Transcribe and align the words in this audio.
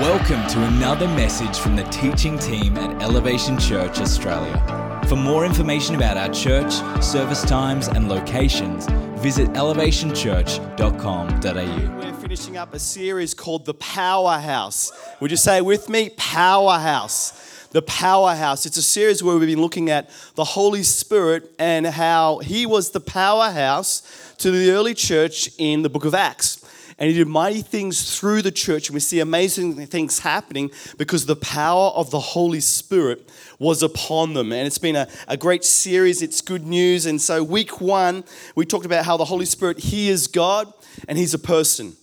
Welcome 0.00 0.46
to 0.50 0.62
another 0.62 1.08
message 1.08 1.58
from 1.58 1.74
the 1.74 1.82
teaching 1.82 2.38
team 2.38 2.76
at 2.76 3.02
Elevation 3.02 3.58
Church 3.58 3.98
Australia. 3.98 5.02
For 5.08 5.16
more 5.16 5.44
information 5.44 5.96
about 5.96 6.16
our 6.16 6.28
church, 6.28 6.72
service 7.02 7.42
times, 7.42 7.88
and 7.88 8.08
locations, 8.08 8.86
visit 9.20 9.48
elevationchurch.com.au. 9.54 11.98
We're 11.98 12.14
finishing 12.14 12.56
up 12.56 12.74
a 12.74 12.78
series 12.78 13.34
called 13.34 13.66
The 13.66 13.74
Powerhouse. 13.74 14.92
Would 15.18 15.32
you 15.32 15.36
say 15.36 15.62
with 15.62 15.88
me? 15.88 16.10
Powerhouse. 16.10 17.66
The 17.70 17.82
Powerhouse. 17.82 18.66
It's 18.66 18.76
a 18.76 18.82
series 18.82 19.24
where 19.24 19.36
we've 19.36 19.48
been 19.48 19.60
looking 19.60 19.90
at 19.90 20.10
the 20.36 20.44
Holy 20.44 20.84
Spirit 20.84 21.52
and 21.58 21.84
how 21.84 22.38
He 22.38 22.66
was 22.66 22.92
the 22.92 23.00
powerhouse 23.00 24.34
to 24.38 24.52
the 24.52 24.70
early 24.70 24.94
church 24.94 25.50
in 25.58 25.82
the 25.82 25.90
book 25.90 26.04
of 26.04 26.14
Acts 26.14 26.57
and 26.98 27.08
he 27.08 27.16
did 27.16 27.28
mighty 27.28 27.62
things 27.62 28.18
through 28.18 28.42
the 28.42 28.50
church. 28.50 28.88
And 28.88 28.94
we 28.94 29.00
see 29.00 29.20
amazing 29.20 29.86
things 29.86 30.18
happening 30.18 30.70
because 30.96 31.26
the 31.26 31.36
power 31.36 31.90
of 31.90 32.10
the 32.10 32.18
Holy 32.18 32.60
Spirit 32.60 33.28
was 33.60 33.82
upon 33.82 34.34
them. 34.34 34.52
And 34.52 34.66
it's 34.66 34.78
been 34.78 34.96
a, 34.96 35.08
a 35.28 35.36
great 35.36 35.64
series. 35.64 36.22
It's 36.22 36.40
good 36.40 36.66
news. 36.66 37.06
And 37.06 37.20
so, 37.20 37.44
week 37.44 37.80
one, 37.80 38.24
we 38.56 38.66
talked 38.66 38.86
about 38.86 39.04
how 39.04 39.16
the 39.16 39.24
Holy 39.24 39.46
Spirit, 39.46 39.78
He 39.78 40.08
is 40.08 40.26
God 40.26 40.72
and 41.06 41.16
He's 41.16 41.34
a 41.34 41.38
person. 41.38 41.96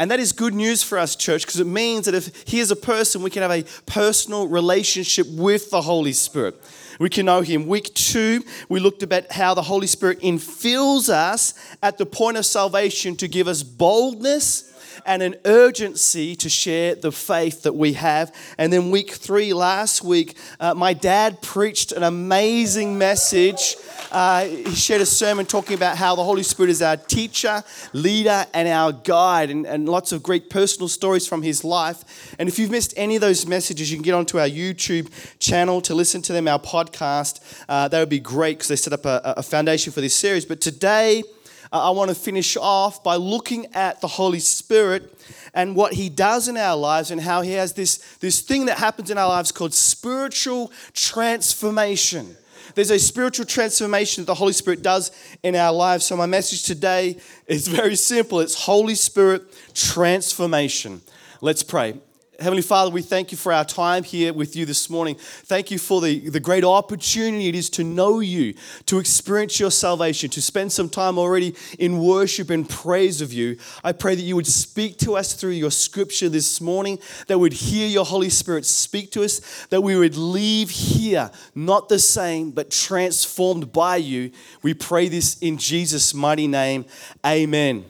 And 0.00 0.10
that 0.10 0.18
is 0.18 0.32
good 0.32 0.54
news 0.54 0.82
for 0.82 0.98
us, 0.98 1.14
church, 1.14 1.46
because 1.46 1.60
it 1.60 1.66
means 1.66 2.06
that 2.06 2.14
if 2.14 2.42
He 2.48 2.58
is 2.58 2.72
a 2.72 2.76
person, 2.76 3.22
we 3.22 3.30
can 3.30 3.42
have 3.42 3.52
a 3.52 3.64
personal 3.86 4.48
relationship 4.48 5.28
with 5.30 5.70
the 5.70 5.82
Holy 5.82 6.12
Spirit 6.12 6.60
we 7.00 7.08
can 7.08 7.26
know 7.26 7.40
Him. 7.40 7.66
Week 7.66 7.92
two, 7.94 8.44
we 8.68 8.78
looked 8.78 9.02
about 9.02 9.32
how 9.32 9.54
the 9.54 9.62
Holy 9.62 9.86
Spirit 9.86 10.20
infills 10.20 11.08
us 11.08 11.54
at 11.82 11.96
the 11.96 12.04
point 12.04 12.36
of 12.36 12.44
salvation 12.44 13.16
to 13.16 13.26
give 13.26 13.48
us 13.48 13.62
boldness 13.62 14.69
and 15.06 15.22
an 15.22 15.36
urgency 15.44 16.34
to 16.36 16.48
share 16.48 16.94
the 16.94 17.12
faith 17.12 17.62
that 17.62 17.74
we 17.74 17.94
have. 17.94 18.34
And 18.58 18.72
then, 18.72 18.90
week 18.90 19.12
three, 19.12 19.52
last 19.52 20.02
week, 20.02 20.36
uh, 20.58 20.74
my 20.74 20.92
dad 20.92 21.42
preached 21.42 21.92
an 21.92 22.02
amazing 22.02 22.98
message. 22.98 23.76
Uh, 24.10 24.44
he 24.44 24.74
shared 24.74 25.00
a 25.00 25.06
sermon 25.06 25.46
talking 25.46 25.74
about 25.74 25.96
how 25.96 26.14
the 26.16 26.24
Holy 26.24 26.42
Spirit 26.42 26.70
is 26.70 26.82
our 26.82 26.96
teacher, 26.96 27.62
leader, 27.92 28.46
and 28.54 28.68
our 28.68 28.92
guide, 28.92 29.50
and, 29.50 29.66
and 29.66 29.88
lots 29.88 30.12
of 30.12 30.22
great 30.22 30.50
personal 30.50 30.88
stories 30.88 31.26
from 31.26 31.42
his 31.42 31.64
life. 31.64 32.34
And 32.38 32.48
if 32.48 32.58
you've 32.58 32.70
missed 32.70 32.94
any 32.96 33.16
of 33.16 33.20
those 33.20 33.46
messages, 33.46 33.90
you 33.90 33.96
can 33.96 34.02
get 34.02 34.14
onto 34.14 34.38
our 34.38 34.48
YouTube 34.48 35.10
channel 35.38 35.80
to 35.82 35.94
listen 35.94 36.22
to 36.22 36.32
them, 36.32 36.48
our 36.48 36.58
podcast. 36.58 37.40
Uh, 37.68 37.88
that 37.88 37.98
would 37.98 38.08
be 38.08 38.20
great 38.20 38.58
because 38.58 38.68
they 38.68 38.76
set 38.76 38.92
up 38.92 39.04
a, 39.04 39.34
a 39.36 39.42
foundation 39.42 39.92
for 39.92 40.00
this 40.00 40.14
series. 40.14 40.44
But 40.44 40.60
today, 40.60 41.22
uh, 41.72 41.88
I 41.88 41.90
want 41.90 42.08
to 42.08 42.14
finish 42.14 42.56
off 42.56 43.02
by 43.04 43.16
looking 43.16 43.66
at 43.74 44.00
the 44.00 44.08
Holy 44.08 44.40
Spirit 44.40 45.16
and 45.54 45.76
what 45.76 45.92
He 45.92 46.08
does 46.08 46.48
in 46.48 46.56
our 46.56 46.76
lives 46.76 47.10
and 47.10 47.20
how 47.20 47.42
He 47.42 47.52
has 47.52 47.74
this, 47.74 47.98
this 48.20 48.40
thing 48.40 48.66
that 48.66 48.78
happens 48.78 49.10
in 49.10 49.18
our 49.18 49.28
lives 49.28 49.52
called 49.52 49.74
spiritual 49.74 50.72
transformation. 50.94 52.36
There's 52.74 52.90
a 52.90 52.98
spiritual 52.98 53.46
transformation 53.46 54.22
that 54.22 54.26
the 54.26 54.34
Holy 54.34 54.52
Spirit 54.52 54.82
does 54.82 55.10
in 55.42 55.56
our 55.56 55.72
lives. 55.72 56.06
So, 56.06 56.16
my 56.16 56.26
message 56.26 56.64
today 56.64 57.16
is 57.46 57.68
very 57.68 57.96
simple 57.96 58.40
it's 58.40 58.54
Holy 58.54 58.94
Spirit 58.94 59.42
transformation. 59.74 61.02
Let's 61.40 61.62
pray. 61.62 61.94
Heavenly 62.40 62.62
Father, 62.62 62.90
we 62.90 63.02
thank 63.02 63.32
you 63.32 63.36
for 63.36 63.52
our 63.52 63.66
time 63.66 64.02
here 64.02 64.32
with 64.32 64.56
you 64.56 64.64
this 64.64 64.88
morning. 64.88 65.16
Thank 65.18 65.70
you 65.70 65.76
for 65.76 66.00
the, 66.00 66.30
the 66.30 66.40
great 66.40 66.64
opportunity 66.64 67.48
it 67.48 67.54
is 67.54 67.68
to 67.70 67.84
know 67.84 68.20
you, 68.20 68.54
to 68.86 68.98
experience 68.98 69.60
your 69.60 69.70
salvation, 69.70 70.30
to 70.30 70.40
spend 70.40 70.72
some 70.72 70.88
time 70.88 71.18
already 71.18 71.54
in 71.78 71.98
worship 71.98 72.48
and 72.48 72.66
praise 72.66 73.20
of 73.20 73.30
you. 73.30 73.58
I 73.84 73.92
pray 73.92 74.14
that 74.14 74.22
you 74.22 74.36
would 74.36 74.46
speak 74.46 74.96
to 75.00 75.16
us 75.16 75.34
through 75.34 75.50
your 75.50 75.70
scripture 75.70 76.30
this 76.30 76.62
morning, 76.62 76.98
that 77.26 77.38
we'd 77.38 77.52
hear 77.52 77.86
your 77.86 78.06
Holy 78.06 78.30
Spirit 78.30 78.64
speak 78.64 79.10
to 79.10 79.22
us, 79.22 79.66
that 79.66 79.82
we 79.82 79.94
would 79.96 80.16
leave 80.16 80.70
here 80.70 81.30
not 81.54 81.90
the 81.90 81.98
same, 81.98 82.52
but 82.52 82.70
transformed 82.70 83.70
by 83.70 83.96
you. 83.96 84.30
We 84.62 84.72
pray 84.72 85.08
this 85.08 85.38
in 85.40 85.58
Jesus' 85.58 86.14
mighty 86.14 86.46
name. 86.46 86.86
Amen. 87.26 87.84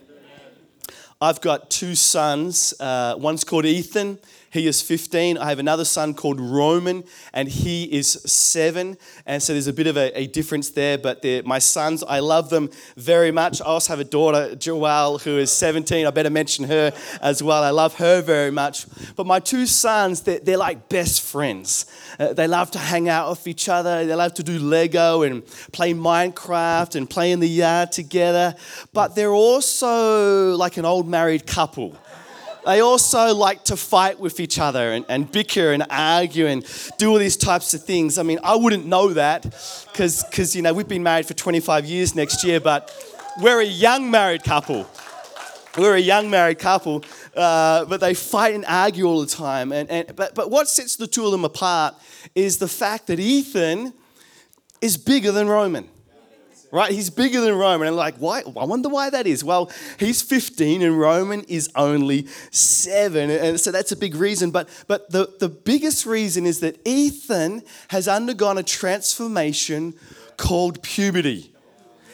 I've 1.23 1.43
got 1.43 1.69
two 1.69 1.95
sons. 1.95 2.73
Uh, 2.81 3.15
one's 3.19 3.45
called 3.45 3.67
Ethan. 3.67 4.19
He 4.51 4.67
is 4.67 4.83
15. 4.83 5.39
I 5.39 5.49
have 5.49 5.61
another 5.61 5.85
son 5.85 6.13
called 6.13 6.41
Roman, 6.41 7.05
and 7.33 7.49
he 7.49 7.85
is 7.85 8.13
seven. 8.27 8.99
And 9.25 9.41
so 9.41 9.53
there's 9.53 9.69
a 9.69 9.73
bit 9.73 9.87
of 9.87 9.97
a, 9.97 10.11
a 10.19 10.27
difference 10.27 10.71
there, 10.71 10.99
but 10.99 11.25
my 11.45 11.61
sons, 11.61 12.03
I 12.03 12.19
love 12.19 12.51
them 12.51 12.71
very 12.97 13.31
much. 13.31 13.61
I 13.63 13.67
also 13.67 13.93
have 13.93 14.01
a 14.01 14.05
daughter, 14.05 14.57
Joelle, 14.57 15.23
who 15.23 15.39
is 15.39 15.53
17. 15.53 16.05
I 16.05 16.11
better 16.11 16.31
mention 16.31 16.65
her 16.65 16.93
as 17.23 17.45
well. 17.45 17.63
I 17.63 17.71
love 17.71 17.95
her 17.99 18.23
very 18.23 18.51
much. 18.51 18.87
But 19.15 19.27
my 19.27 19.39
two 19.39 19.67
sons, 19.67 20.23
they're, 20.23 20.41
they're 20.41 20.57
like 20.57 20.89
best 20.89 21.23
friends. 21.23 21.87
Uh, 22.19 22.33
they 22.33 22.49
love 22.49 22.73
to 22.73 22.79
hang 22.79 23.09
out 23.09 23.31
with 23.31 23.47
each 23.47 23.69
other, 23.69 24.05
they 24.05 24.15
love 24.17 24.35
to 24.35 24.43
do 24.43 24.59
Lego 24.59 25.23
and 25.23 25.47
play 25.73 25.95
Minecraft 25.95 26.97
and 26.97 27.09
play 27.09 27.31
in 27.31 27.39
the 27.39 27.49
yard 27.49 27.93
together. 27.93 28.57
But 28.93 29.15
they're 29.15 29.33
also 29.33 30.57
like 30.57 30.77
an 30.77 30.85
old 30.85 31.09
married 31.09 31.47
couple. 31.47 31.97
They 32.65 32.81
also 32.81 33.35
like 33.35 33.65
to 33.65 33.77
fight 33.77 34.21
with 34.21 34.41
each 34.41 34.59
other 34.59 34.93
and, 34.93 35.05
and 35.09 35.31
bicker 35.31 35.73
and 35.73 35.85
argue 35.89 36.47
and 36.47 36.65
do 36.99 37.11
all 37.11 37.19
these 37.19 37.37
types 37.37 37.73
of 37.75 37.85
things. 37.85 38.19
I 38.19 38.23
mean, 38.23 38.39
I 38.43 38.57
wouldn't 38.57 38.87
know 38.87 39.15
that 39.15 39.43
because, 39.93 40.55
you 40.55 40.63
know, 40.63 40.75
we've 40.75 40.89
been 40.89 41.03
married 41.03 41.27
for 41.27 41.35
25 41.35 41.87
years 41.87 42.15
next 42.15 42.45
year, 42.45 42.61
but 42.61 42.93
we're 43.41 43.61
a 43.61 43.65
young 43.65 44.11
married 44.11 44.45
couple. 44.45 44.87
We're 45.79 45.95
a 45.95 46.01
young 46.01 46.31
married 46.31 46.59
couple, 46.59 47.05
uh, 47.37 47.85
but 47.85 48.01
they 48.01 48.13
fight 48.15 48.55
and 48.55 48.65
argue 48.67 49.05
all 49.05 49.21
the 49.21 49.27
time. 49.27 49.73
And, 49.73 49.89
and, 49.89 50.17
but, 50.17 50.35
but 50.35 50.51
what 50.51 50.69
sets 50.69 50.97
the 50.97 51.07
two 51.07 51.25
of 51.25 51.31
them 51.31 51.45
apart 51.45 51.95
is 52.35 52.59
the 52.59 52.69
fact 52.69 53.07
that 53.07 53.21
Ethan 53.21 53.95
is 54.81 54.97
bigger 54.97 55.31
than 55.33 55.49
Roman 55.49 55.89
right? 56.73 56.91
He's 56.93 57.11
bigger 57.11 57.41
than 57.41 57.55
Roman. 57.55 57.89
And 57.89 57.97
like, 57.97 58.17
why? 58.17 58.41
I 58.41 58.65
wonder 58.65 58.89
why 58.89 59.11
that 59.11 59.27
is. 59.27 59.43
Well, 59.43 59.71
he's 59.99 60.23
15 60.23 60.83
and 60.83 60.99
Roman 60.99 61.43
is 61.45 61.71
only 61.75 62.27
seven. 62.51 63.31
And 63.31 63.59
so 63.61 63.71
that's 63.71 63.93
a 63.93 63.97
big 63.97 64.15
reason. 64.15 64.51
But, 64.51 64.69
but 64.87 65.11
the, 65.11 65.33
the 65.39 65.49
biggest 65.49 66.07
reason 66.07 66.47
is 66.47 66.61
that 66.61 66.81
Ethan 66.87 67.63
has 67.89 68.09
undergone 68.09 68.59
a 68.59 68.63
transformation 68.63 69.95
called 70.37 70.83
puberty. 70.83 71.53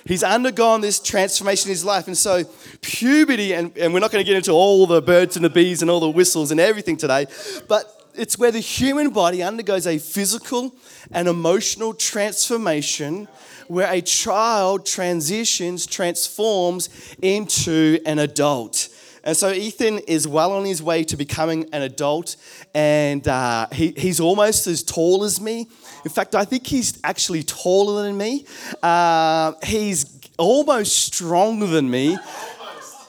He's 0.07 0.23
undergone 0.23 0.83
this 0.83 1.01
transformation 1.01 1.69
in 1.69 1.73
his 1.73 1.85
life. 1.85 2.07
And 2.07 2.17
so, 2.17 2.45
puberty, 2.81 3.53
and, 3.53 3.77
and 3.77 3.93
we're 3.93 4.01
not 4.01 4.13
going 4.13 4.25
to 4.25 4.27
get 4.27 4.37
into 4.37 4.53
all 4.53 4.87
the 4.87 5.03
birds 5.03 5.35
and 5.37 5.45
the 5.45 5.51
bees 5.51 5.83
and 5.83 5.91
all 5.91 5.99
the 5.99 6.09
whistles 6.09 6.53
and 6.53 6.61
everything 6.61 6.97
today, 6.97 7.27
but 7.67 7.96
it's 8.17 8.39
where 8.39 8.51
the 8.51 8.61
human 8.61 9.11
body 9.11 9.43
undergoes 9.43 9.87
a 9.87 9.99
physical 9.99 10.75
and 11.13 11.29
emotional 11.29 11.95
transformation 11.95 13.29
where 13.69 13.93
a 13.93 14.01
child 14.01 14.87
transitions, 14.87 15.87
transforms 15.87 16.89
into 17.21 17.99
an 18.07 18.19
adult. 18.19 18.89
And 19.25 19.37
so 19.37 19.51
Ethan 19.51 19.99
is 20.07 20.29
well 20.29 20.53
on 20.53 20.65
his 20.65 20.81
way 20.81 21.03
to 21.03 21.17
becoming 21.17 21.69
an 21.73 21.83
adult, 21.83 22.37
and 22.75 23.27
uh, 23.27 23.67
he, 23.73 23.93
he's 23.97 24.21
almost 24.21 24.69
as 24.69 24.85
tall 24.85 25.25
as 25.25 25.41
me. 25.41 25.67
In 26.05 26.11
fact, 26.13 26.37
I 26.37 26.45
think 26.45 26.65
he's 26.65 27.01
actually 27.03 27.43
taller 27.43 28.05
than 28.05 28.17
me. 28.17 28.47
Uh, 28.81 29.55
he's 29.65 30.21
almost 30.39 31.13
stronger 31.13 31.67
than 31.67 31.91
me. 31.91 32.17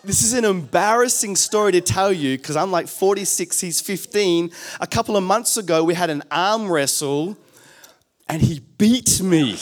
This 0.07 0.23
is 0.23 0.31
an 0.31 0.45
embarrassing 0.45 1.35
story 1.35 1.73
to 1.73 1.81
tell 1.81 2.13
you 2.13 2.37
because 2.37 2.55
I'm 2.55 2.71
like 2.71 2.87
46, 2.87 3.59
he's 3.59 3.81
15. 3.81 4.51
A 4.79 4.87
couple 4.87 5.17
of 5.17 5.23
months 5.25 5.57
ago, 5.57 5.83
we 5.83 5.95
had 5.95 6.09
an 6.09 6.23
arm 6.31 6.71
wrestle, 6.71 7.35
and 8.29 8.41
he 8.41 8.61
beat 8.77 9.21
me. 9.21 9.57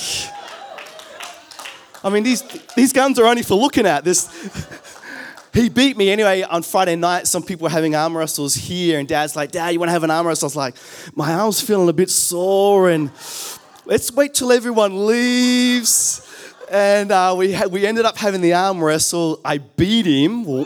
I 2.03 2.11
mean, 2.11 2.21
these, 2.21 2.43
these 2.75 2.93
guns 2.93 3.17
are 3.17 3.25
only 3.25 3.41
for 3.41 3.55
looking 3.55 3.87
at. 3.87 4.03
This, 4.03 4.29
he 5.51 5.67
beat 5.67 5.97
me 5.97 6.11
anyway 6.11 6.43
on 6.43 6.61
Friday 6.61 6.95
night. 6.95 7.25
Some 7.25 7.41
people 7.41 7.63
were 7.63 7.71
having 7.71 7.95
arm 7.95 8.15
wrestles 8.15 8.53
here, 8.53 8.99
and 8.99 9.07
Dad's 9.07 9.35
like, 9.35 9.49
"Dad, 9.49 9.69
you 9.69 9.79
want 9.79 9.87
to 9.87 9.93
have 9.93 10.03
an 10.03 10.11
arm 10.11 10.27
wrestle?" 10.27 10.45
I 10.45 10.49
was 10.49 10.55
like, 10.55 10.75
"My 11.15 11.33
arm's 11.33 11.59
feeling 11.59 11.89
a 11.89 11.93
bit 11.93 12.11
sore, 12.11 12.91
and 12.91 13.09
let's 13.85 14.11
wait 14.11 14.35
till 14.35 14.51
everyone 14.51 15.07
leaves." 15.07 16.34
And 16.69 17.11
uh, 17.11 17.35
we 17.37 17.57
we 17.67 17.85
ended 17.85 18.05
up 18.05 18.17
having 18.17 18.41
the 18.41 18.53
arm 18.53 18.83
wrestle. 18.83 19.39
I 19.45 19.59
beat 19.59 20.05
him 20.05 20.65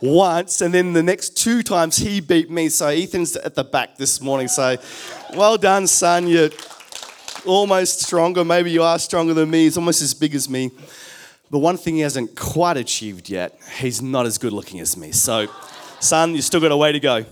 once, 0.00 0.60
and 0.60 0.74
then 0.74 0.92
the 0.92 1.02
next 1.02 1.36
two 1.36 1.62
times 1.62 1.96
he 1.96 2.20
beat 2.20 2.50
me. 2.50 2.68
So 2.68 2.88
Ethan's 2.88 3.36
at 3.36 3.54
the 3.54 3.64
back 3.64 3.96
this 3.96 4.20
morning. 4.20 4.48
So, 4.48 4.76
well 5.34 5.56
done, 5.56 5.86
son. 5.86 6.26
You're 6.26 6.50
almost 7.46 8.00
stronger. 8.00 8.44
Maybe 8.44 8.70
you 8.70 8.82
are 8.82 8.98
stronger 8.98 9.34
than 9.34 9.50
me. 9.50 9.64
He's 9.64 9.76
almost 9.76 10.02
as 10.02 10.14
big 10.14 10.34
as 10.34 10.48
me. 10.48 10.70
But 11.50 11.58
one 11.58 11.76
thing 11.76 11.96
he 11.96 12.00
hasn't 12.02 12.36
quite 12.36 12.76
achieved 12.76 13.28
yet, 13.28 13.58
he's 13.78 14.00
not 14.00 14.26
as 14.26 14.38
good 14.38 14.52
looking 14.52 14.78
as 14.80 14.96
me. 14.96 15.10
So, 15.10 15.48
son, 15.98 16.34
you 16.34 16.42
still 16.42 16.60
got 16.60 16.70
a 16.70 16.76
way 16.76 16.92
to 16.92 17.00
go. 17.00 17.24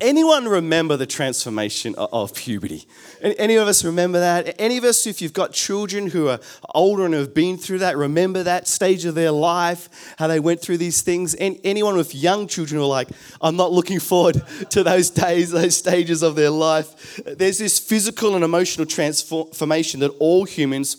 Anyone 0.00 0.48
remember 0.48 0.96
the 0.96 1.06
transformation 1.06 1.94
of 1.96 2.34
puberty? 2.34 2.88
Any 3.20 3.54
of 3.56 3.68
us 3.68 3.84
remember 3.84 4.18
that? 4.18 4.56
Any 4.58 4.76
of 4.76 4.84
us, 4.84 5.06
if 5.06 5.22
you've 5.22 5.32
got 5.32 5.52
children 5.52 6.08
who 6.08 6.28
are 6.28 6.40
older 6.74 7.04
and 7.04 7.14
have 7.14 7.34
been 7.34 7.56
through 7.56 7.78
that, 7.78 7.96
remember 7.96 8.42
that 8.42 8.66
stage 8.66 9.04
of 9.04 9.14
their 9.14 9.30
life, 9.30 10.14
how 10.18 10.26
they 10.26 10.40
went 10.40 10.60
through 10.60 10.78
these 10.78 11.02
things? 11.02 11.36
Anyone 11.38 11.96
with 11.96 12.14
young 12.14 12.48
children 12.48 12.78
who 12.80 12.84
are 12.84 12.88
like, 12.88 13.10
I'm 13.40 13.54
not 13.56 13.70
looking 13.70 14.00
forward 14.00 14.42
to 14.70 14.82
those 14.82 15.10
days, 15.10 15.50
those 15.50 15.76
stages 15.76 16.22
of 16.22 16.34
their 16.34 16.50
life. 16.50 17.20
There's 17.24 17.58
this 17.58 17.78
physical 17.78 18.34
and 18.34 18.42
emotional 18.42 18.86
transformation 18.86 20.00
that 20.00 20.10
all 20.18 20.44
humans 20.44 20.96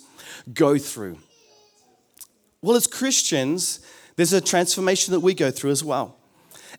go 0.53 0.77
through. 0.77 1.17
Well, 2.61 2.77
as 2.77 2.87
Christians, 2.87 3.81
there's 4.15 4.31
a 4.31 4.39
transformation 4.39 5.11
that 5.11 5.19
we 5.19 5.33
go 5.33 5.51
through 5.51 5.71
as 5.71 5.83
well. 5.83 6.17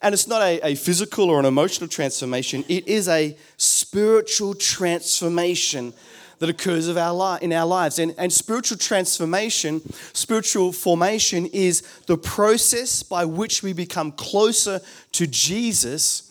And 0.02 0.12
it's 0.12 0.28
not 0.28 0.42
a, 0.42 0.60
a 0.62 0.74
physical 0.74 1.30
or 1.30 1.38
an 1.40 1.46
emotional 1.46 1.88
transformation, 1.88 2.64
it 2.68 2.86
is 2.88 3.08
a 3.08 3.36
spiritual 3.56 4.54
transformation 4.54 5.92
that 6.38 6.48
occurs 6.48 6.88
of 6.88 6.96
our 6.96 7.14
li- 7.14 7.38
in 7.42 7.52
our 7.52 7.66
lives. 7.66 7.98
And, 7.98 8.14
and 8.18 8.32
spiritual 8.32 8.76
transformation, 8.76 9.80
spiritual 10.12 10.72
formation 10.72 11.46
is 11.46 11.82
the 12.06 12.18
process 12.18 13.02
by 13.02 13.24
which 13.24 13.62
we 13.62 13.72
become 13.72 14.12
closer 14.12 14.80
to 15.12 15.26
Jesus 15.26 16.30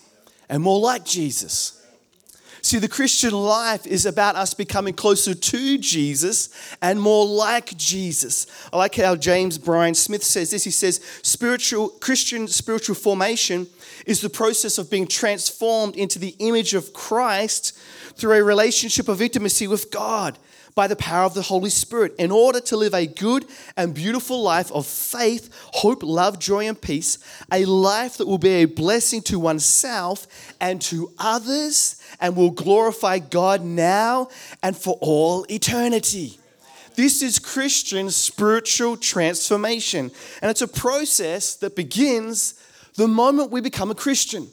and 0.50 0.62
more 0.62 0.80
like 0.80 1.06
Jesus. 1.06 1.83
See, 2.64 2.80
the 2.80 2.88
Christian 2.88 3.34
life 3.34 3.86
is 3.86 4.06
about 4.06 4.38
us 4.38 4.54
becoming 4.54 4.94
closer 4.94 5.34
to 5.36 5.78
Jesus 5.78 6.48
and 6.82 7.00
more 7.00 7.26
like 7.26 7.76
Jesus. 7.76 8.48
I 8.72 8.78
like 8.78 8.96
how 8.96 9.18
James 9.18 9.58
Bryan 9.58 9.94
Smith 9.94 10.24
says 10.24 10.52
this. 10.52 10.64
He 10.64 10.72
says, 10.72 11.02
spiritual 11.24 11.90
Christian 11.90 12.48
spiritual 12.48 12.96
formation 12.96 13.68
is 14.06 14.22
the 14.22 14.30
process 14.30 14.78
of 14.78 14.90
being 14.90 15.08
transformed 15.08 15.98
into 15.98 16.20
the 16.20 16.38
image 16.40 16.74
of 16.74 16.94
Christ 16.94 17.78
through 18.16 18.38
a 18.38 18.44
relationship 18.44 19.10
of 19.10 19.22
intimacy 19.22 19.68
with 19.68 19.92
God 19.92 20.40
by 20.76 20.88
the 20.88 20.96
power 20.96 21.26
of 21.26 21.34
the 21.34 21.42
Holy 21.42 21.70
Spirit 21.70 22.16
in 22.18 22.32
order 22.32 22.60
to 22.62 22.78
live 22.78 22.94
a 22.94 23.06
good 23.06 23.46
and 23.78 23.94
beautiful 23.94 24.42
life 24.42 24.72
of 24.72 24.86
faith, 24.86 25.50
hope, 25.74 26.04
love, 26.04 26.40
joy, 26.40 26.68
and 26.68 26.80
peace, 26.80 27.18
a 27.52 27.66
life 27.66 28.18
that 28.18 28.28
will 28.28 28.38
be 28.38 28.64
a 28.64 28.66
blessing 28.66 29.22
to 29.24 29.40
oneself 29.40 30.28
and 30.60 30.82
to 30.82 31.12
others 31.20 32.02
and 32.20 32.36
will 32.36 32.52
glorify 32.52 33.20
God 33.20 33.64
now 33.64 34.30
and 34.62 34.76
for 34.76 34.98
all 35.02 35.46
eternity. 35.50 36.40
This 36.96 37.22
is 37.24 37.40
Christian 37.40 38.12
spiritual 38.12 38.98
transformation, 38.98 40.12
and 40.42 40.52
it's 40.52 40.62
a 40.62 40.68
process 40.68 41.56
that 41.56 41.76
begins 41.76 42.54
the 42.96 43.08
moment 43.08 43.52
we 43.52 43.62
become 43.62 43.90
a 43.90 43.96
Christian. 43.96 44.48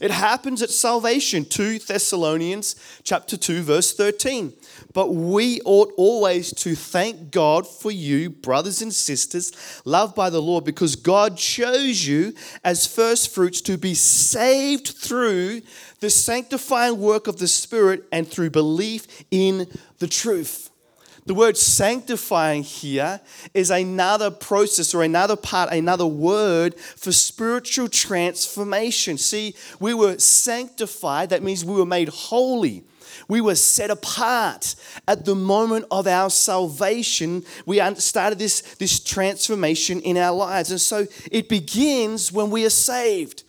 It 0.00 0.10
happens 0.10 0.62
at 0.62 0.70
salvation, 0.70 1.44
2 1.44 1.80
Thessalonians 1.80 2.74
chapter 3.02 3.36
2 3.36 3.62
verse 3.62 3.92
13. 3.92 4.54
But 4.94 5.14
we 5.14 5.60
ought 5.66 5.92
always 5.98 6.52
to 6.54 6.74
thank 6.74 7.30
God 7.30 7.68
for 7.68 7.90
you, 7.90 8.30
brothers 8.30 8.80
and 8.80 8.94
sisters, 8.94 9.52
loved 9.84 10.14
by 10.14 10.30
the 10.30 10.40
Lord, 10.40 10.64
because 10.64 10.96
God 10.96 11.36
chose 11.36 12.06
you 12.06 12.34
as 12.64 12.86
first 12.86 13.34
fruits 13.34 13.60
to 13.62 13.76
be 13.76 13.92
saved 13.92 14.88
through 14.88 15.60
the 16.00 16.10
sanctifying 16.10 16.98
work 16.98 17.26
of 17.26 17.36
the 17.36 17.48
Spirit 17.48 18.04
and 18.10 18.26
through 18.26 18.50
belief 18.50 19.06
in 19.30 19.66
the 19.98 20.08
truth. 20.08 20.70
The 21.26 21.34
word 21.34 21.56
sanctifying 21.56 22.62
here 22.62 23.20
is 23.54 23.70
another 23.70 24.30
process 24.30 24.94
or 24.94 25.02
another 25.02 25.36
part, 25.36 25.72
another 25.72 26.06
word 26.06 26.74
for 26.78 27.12
spiritual 27.12 27.88
transformation. 27.88 29.18
See, 29.18 29.54
we 29.78 29.94
were 29.94 30.18
sanctified, 30.18 31.30
that 31.30 31.42
means 31.42 31.64
we 31.64 31.74
were 31.74 31.86
made 31.86 32.08
holy. 32.08 32.84
We 33.28 33.40
were 33.40 33.54
set 33.54 33.90
apart 33.90 34.74
at 35.06 35.24
the 35.24 35.34
moment 35.34 35.86
of 35.90 36.06
our 36.06 36.30
salvation. 36.30 37.44
We 37.66 37.80
started 37.96 38.38
this, 38.38 38.60
this 38.76 38.98
transformation 38.98 40.00
in 40.00 40.16
our 40.16 40.34
lives. 40.34 40.70
And 40.70 40.80
so 40.80 41.06
it 41.30 41.48
begins 41.48 42.32
when 42.32 42.50
we 42.50 42.64
are 42.64 42.70
saved. 42.70 43.44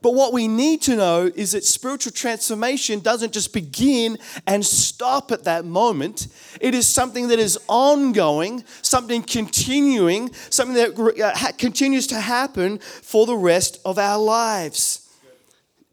But 0.00 0.14
what 0.14 0.32
we 0.32 0.46
need 0.46 0.82
to 0.82 0.96
know 0.96 1.30
is 1.34 1.52
that 1.52 1.64
spiritual 1.64 2.12
transformation 2.12 3.00
doesn't 3.00 3.32
just 3.32 3.52
begin 3.52 4.18
and 4.46 4.64
stop 4.64 5.32
at 5.32 5.44
that 5.44 5.64
moment. 5.64 6.28
It 6.60 6.74
is 6.74 6.86
something 6.86 7.28
that 7.28 7.38
is 7.38 7.58
ongoing, 7.68 8.64
something 8.82 9.22
continuing, 9.22 10.32
something 10.50 10.76
that 10.76 10.98
uh, 11.22 11.52
continues 11.58 12.06
to 12.08 12.20
happen 12.20 12.78
for 12.78 13.26
the 13.26 13.36
rest 13.36 13.80
of 13.84 13.98
our 13.98 14.18
lives. 14.18 15.04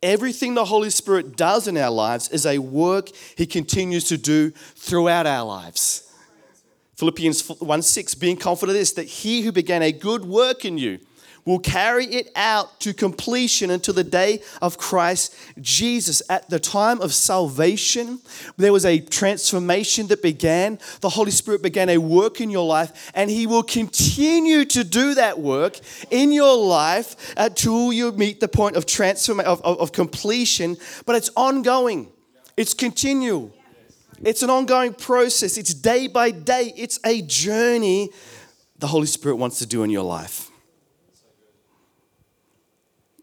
Everything 0.04 0.54
the 0.54 0.66
Holy 0.66 0.92
Spirit 0.92 1.36
does 1.36 1.68
in 1.68 1.78
our 1.78 1.90
lives 1.90 2.30
is 2.30 2.46
a 2.46 2.60
work 2.60 3.10
He 3.36 3.48
continues 3.48 4.04
to 4.10 4.18
do 4.18 4.52
throughout 4.52 5.26
our 5.26 5.44
lives. 5.44 6.04
Philippians 6.96 7.50
1 7.50 7.82
6, 7.82 8.16
being 8.16 8.38
confident 8.38 8.76
of 8.76 8.80
this, 8.80 8.94
that 8.94 9.08
He 9.08 9.42
who 9.42 9.52
began 9.52 9.82
a 9.82 9.92
good 9.92 10.24
work 10.24 10.64
in 10.64 10.78
you 10.78 11.00
will 11.46 11.60
carry 11.60 12.06
it 12.06 12.32
out 12.36 12.80
to 12.82 12.94
completion 12.94 13.70
until 13.70 13.94
the 13.94 14.04
day 14.04 14.42
of 14.62 14.78
Christ 14.78 15.36
Jesus. 15.62 16.22
At 16.30 16.50
the 16.50 16.60
time 16.60 17.00
of 17.02 17.14
salvation, 17.14 18.20
there 18.58 18.74
was 18.74 18.86
a 18.86 19.00
transformation 19.00 20.08
that 20.08 20.22
began. 20.22 20.80
The 21.02 21.10
Holy 21.10 21.32
Spirit 21.32 21.62
began 21.62 21.90
a 21.90 22.00
work 22.00 22.42
in 22.42 22.50
your 22.50 22.66
life, 22.66 23.12
and 23.14 23.30
He 23.30 23.46
will 23.46 23.64
continue 23.64 24.66
to 24.66 24.84
do 24.84 25.14
that 25.14 25.40
work 25.40 25.80
in 26.10 26.32
your 26.32 26.58
life 26.58 27.34
until 27.38 27.94
you 27.94 28.12
meet 28.12 28.40
the 28.40 28.48
point 28.48 28.76
of 28.76 28.86
transformation, 28.86 29.50
of, 29.50 29.62
of, 29.62 29.80
of 29.80 29.92
completion. 29.92 30.78
But 31.06 31.16
it's 31.16 31.30
ongoing, 31.36 32.10
it's 32.58 32.74
continual. 32.74 33.54
It's 34.24 34.42
an 34.44 34.50
ongoing 34.50 34.94
process. 34.94 35.58
It's 35.58 35.74
day 35.74 36.08
by 36.08 36.32
day. 36.32 36.74
It's 36.78 37.00
a 37.06 37.22
journey 37.24 38.12
the 38.78 38.88
Holy 38.88 39.08
Spirit 39.08 39.36
wants 39.36 39.60
to 39.60 39.66
do 39.66 39.84
in 39.84 39.90
your 39.90 40.04
life. 40.04 40.50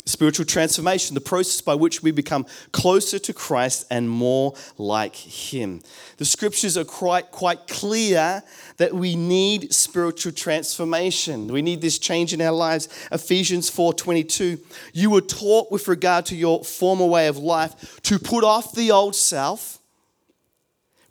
Spiritual 0.04 0.46
transformation, 0.46 1.14
the 1.14 1.20
process 1.20 1.60
by 1.60 1.74
which 1.74 2.02
we 2.02 2.10
become 2.10 2.44
closer 2.72 3.20
to 3.20 3.32
Christ 3.32 3.86
and 3.88 4.10
more 4.10 4.54
like 4.76 5.14
Him. 5.14 5.80
The 6.16 6.24
scriptures 6.24 6.76
are 6.76 6.84
quite, 6.84 7.30
quite 7.30 7.68
clear 7.68 8.42
that 8.78 8.94
we 8.94 9.14
need 9.14 9.72
spiritual 9.72 10.32
transformation. 10.32 11.46
We 11.46 11.62
need 11.62 11.80
this 11.80 12.00
change 12.00 12.32
in 12.32 12.40
our 12.40 12.52
lives. 12.52 12.88
Ephesians 13.12 13.70
4:22. 13.70 14.58
You 14.92 15.10
were 15.10 15.20
taught 15.20 15.70
with 15.70 15.86
regard 15.86 16.26
to 16.26 16.36
your 16.36 16.64
former 16.64 17.06
way 17.06 17.28
of 17.28 17.38
life 17.38 18.00
to 18.02 18.18
put 18.18 18.42
off 18.42 18.74
the 18.74 18.90
old 18.90 19.14
self 19.14 19.78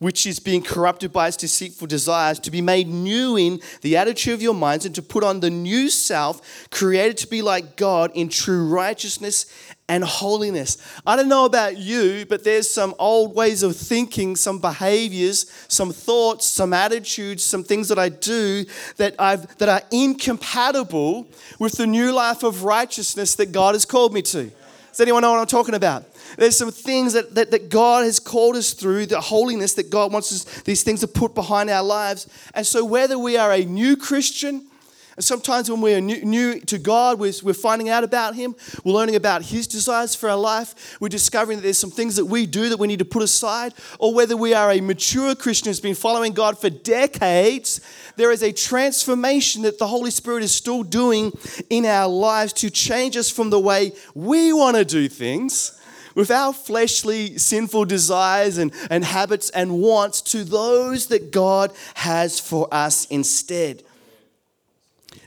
which 0.01 0.25
is 0.25 0.39
being 0.39 0.63
corrupted 0.63 1.13
by 1.13 1.27
its 1.27 1.37
deceitful 1.37 1.85
desires, 1.85 2.39
to 2.39 2.49
be 2.49 2.59
made 2.59 2.87
new 2.87 3.37
in 3.37 3.59
the 3.81 3.95
attitude 3.95 4.33
of 4.33 4.41
your 4.41 4.55
minds, 4.55 4.83
and 4.83 4.95
to 4.95 5.01
put 5.01 5.23
on 5.23 5.41
the 5.41 5.49
new 5.51 5.91
self, 5.91 6.67
created 6.71 7.17
to 7.17 7.27
be 7.27 7.43
like 7.43 7.75
God 7.75 8.09
in 8.15 8.27
true 8.27 8.67
righteousness 8.67 9.45
and 9.87 10.03
holiness. 10.03 10.79
I 11.05 11.15
don't 11.15 11.27
know 11.27 11.45
about 11.45 11.77
you, 11.77 12.25
but 12.27 12.43
there's 12.43 12.67
some 12.67 12.95
old 12.97 13.35
ways 13.35 13.61
of 13.61 13.75
thinking, 13.75 14.35
some 14.35 14.57
behaviors, 14.57 15.51
some 15.67 15.91
thoughts, 15.91 16.47
some 16.47 16.73
attitudes, 16.73 17.43
some 17.43 17.63
things 17.63 17.87
that 17.89 17.99
I 17.99 18.09
do 18.09 18.65
that 18.97 19.13
I've 19.19 19.55
that 19.59 19.69
are 19.69 19.83
incompatible 19.91 21.27
with 21.59 21.73
the 21.73 21.85
new 21.85 22.11
life 22.11 22.41
of 22.41 22.63
righteousness 22.63 23.35
that 23.35 23.51
God 23.51 23.75
has 23.75 23.85
called 23.85 24.15
me 24.15 24.23
to. 24.23 24.49
Does 24.91 24.99
anyone 24.99 25.21
know 25.21 25.31
what 25.31 25.39
I'm 25.39 25.47
talking 25.47 25.73
about? 25.73 26.03
There's 26.37 26.57
some 26.57 26.71
things 26.71 27.13
that, 27.13 27.33
that, 27.35 27.51
that 27.51 27.69
God 27.69 28.03
has 28.03 28.19
called 28.19 28.55
us 28.55 28.73
through, 28.73 29.07
the 29.07 29.21
holiness 29.21 29.73
that 29.75 29.89
God 29.89 30.11
wants 30.11 30.31
us, 30.31 30.61
these 30.63 30.83
things 30.83 30.99
to 30.99 31.07
put 31.07 31.33
behind 31.33 31.69
our 31.69 31.83
lives. 31.83 32.27
And 32.53 32.67
so, 32.67 32.83
whether 32.83 33.17
we 33.17 33.37
are 33.37 33.53
a 33.53 33.63
new 33.63 33.95
Christian, 33.95 34.67
and 35.15 35.25
sometimes 35.25 35.69
when 35.69 35.81
we're 35.81 35.99
new, 35.99 36.23
new 36.23 36.59
to 36.61 36.77
God, 36.77 37.19
we're, 37.19 37.33
we're 37.43 37.53
finding 37.53 37.89
out 37.89 38.03
about 38.03 38.33
Him, 38.33 38.55
we're 38.83 38.93
learning 38.93 39.15
about 39.15 39.41
His 39.41 39.67
desires 39.67 40.15
for 40.15 40.29
our 40.29 40.37
life, 40.37 40.97
we're 41.01 41.09
discovering 41.09 41.57
that 41.57 41.63
there's 41.63 41.77
some 41.77 41.91
things 41.91 42.15
that 42.15 42.25
we 42.25 42.45
do 42.45 42.69
that 42.69 42.77
we 42.77 42.87
need 42.87 42.99
to 42.99 43.05
put 43.05 43.21
aside, 43.21 43.73
or 43.99 44.13
whether 44.13 44.37
we 44.37 44.53
are 44.53 44.71
a 44.71 44.79
mature 44.79 45.35
Christian 45.35 45.67
who's 45.67 45.81
been 45.81 45.95
following 45.95 46.33
God 46.33 46.57
for 46.57 46.69
decades, 46.69 47.81
there 48.15 48.31
is 48.31 48.41
a 48.41 48.53
transformation 48.53 49.63
that 49.63 49.79
the 49.79 49.87
Holy 49.87 50.11
Spirit 50.11 50.43
is 50.43 50.53
still 50.53 50.83
doing 50.83 51.33
in 51.69 51.85
our 51.85 52.07
lives 52.07 52.53
to 52.53 52.69
change 52.69 53.17
us 53.17 53.29
from 53.29 53.49
the 53.49 53.59
way 53.59 53.91
we 54.15 54.53
want 54.53 54.77
to 54.77 54.85
do 54.85 55.09
things 55.09 55.77
with 56.15 56.31
our 56.31 56.53
fleshly, 56.53 57.37
sinful 57.37 57.85
desires 57.85 58.57
and, 58.57 58.73
and 58.89 59.03
habits 59.03 59.49
and 59.51 59.79
wants 59.81 60.21
to 60.21 60.43
those 60.43 61.07
that 61.07 61.31
God 61.31 61.71
has 61.95 62.39
for 62.39 62.67
us 62.71 63.05
instead. 63.05 63.83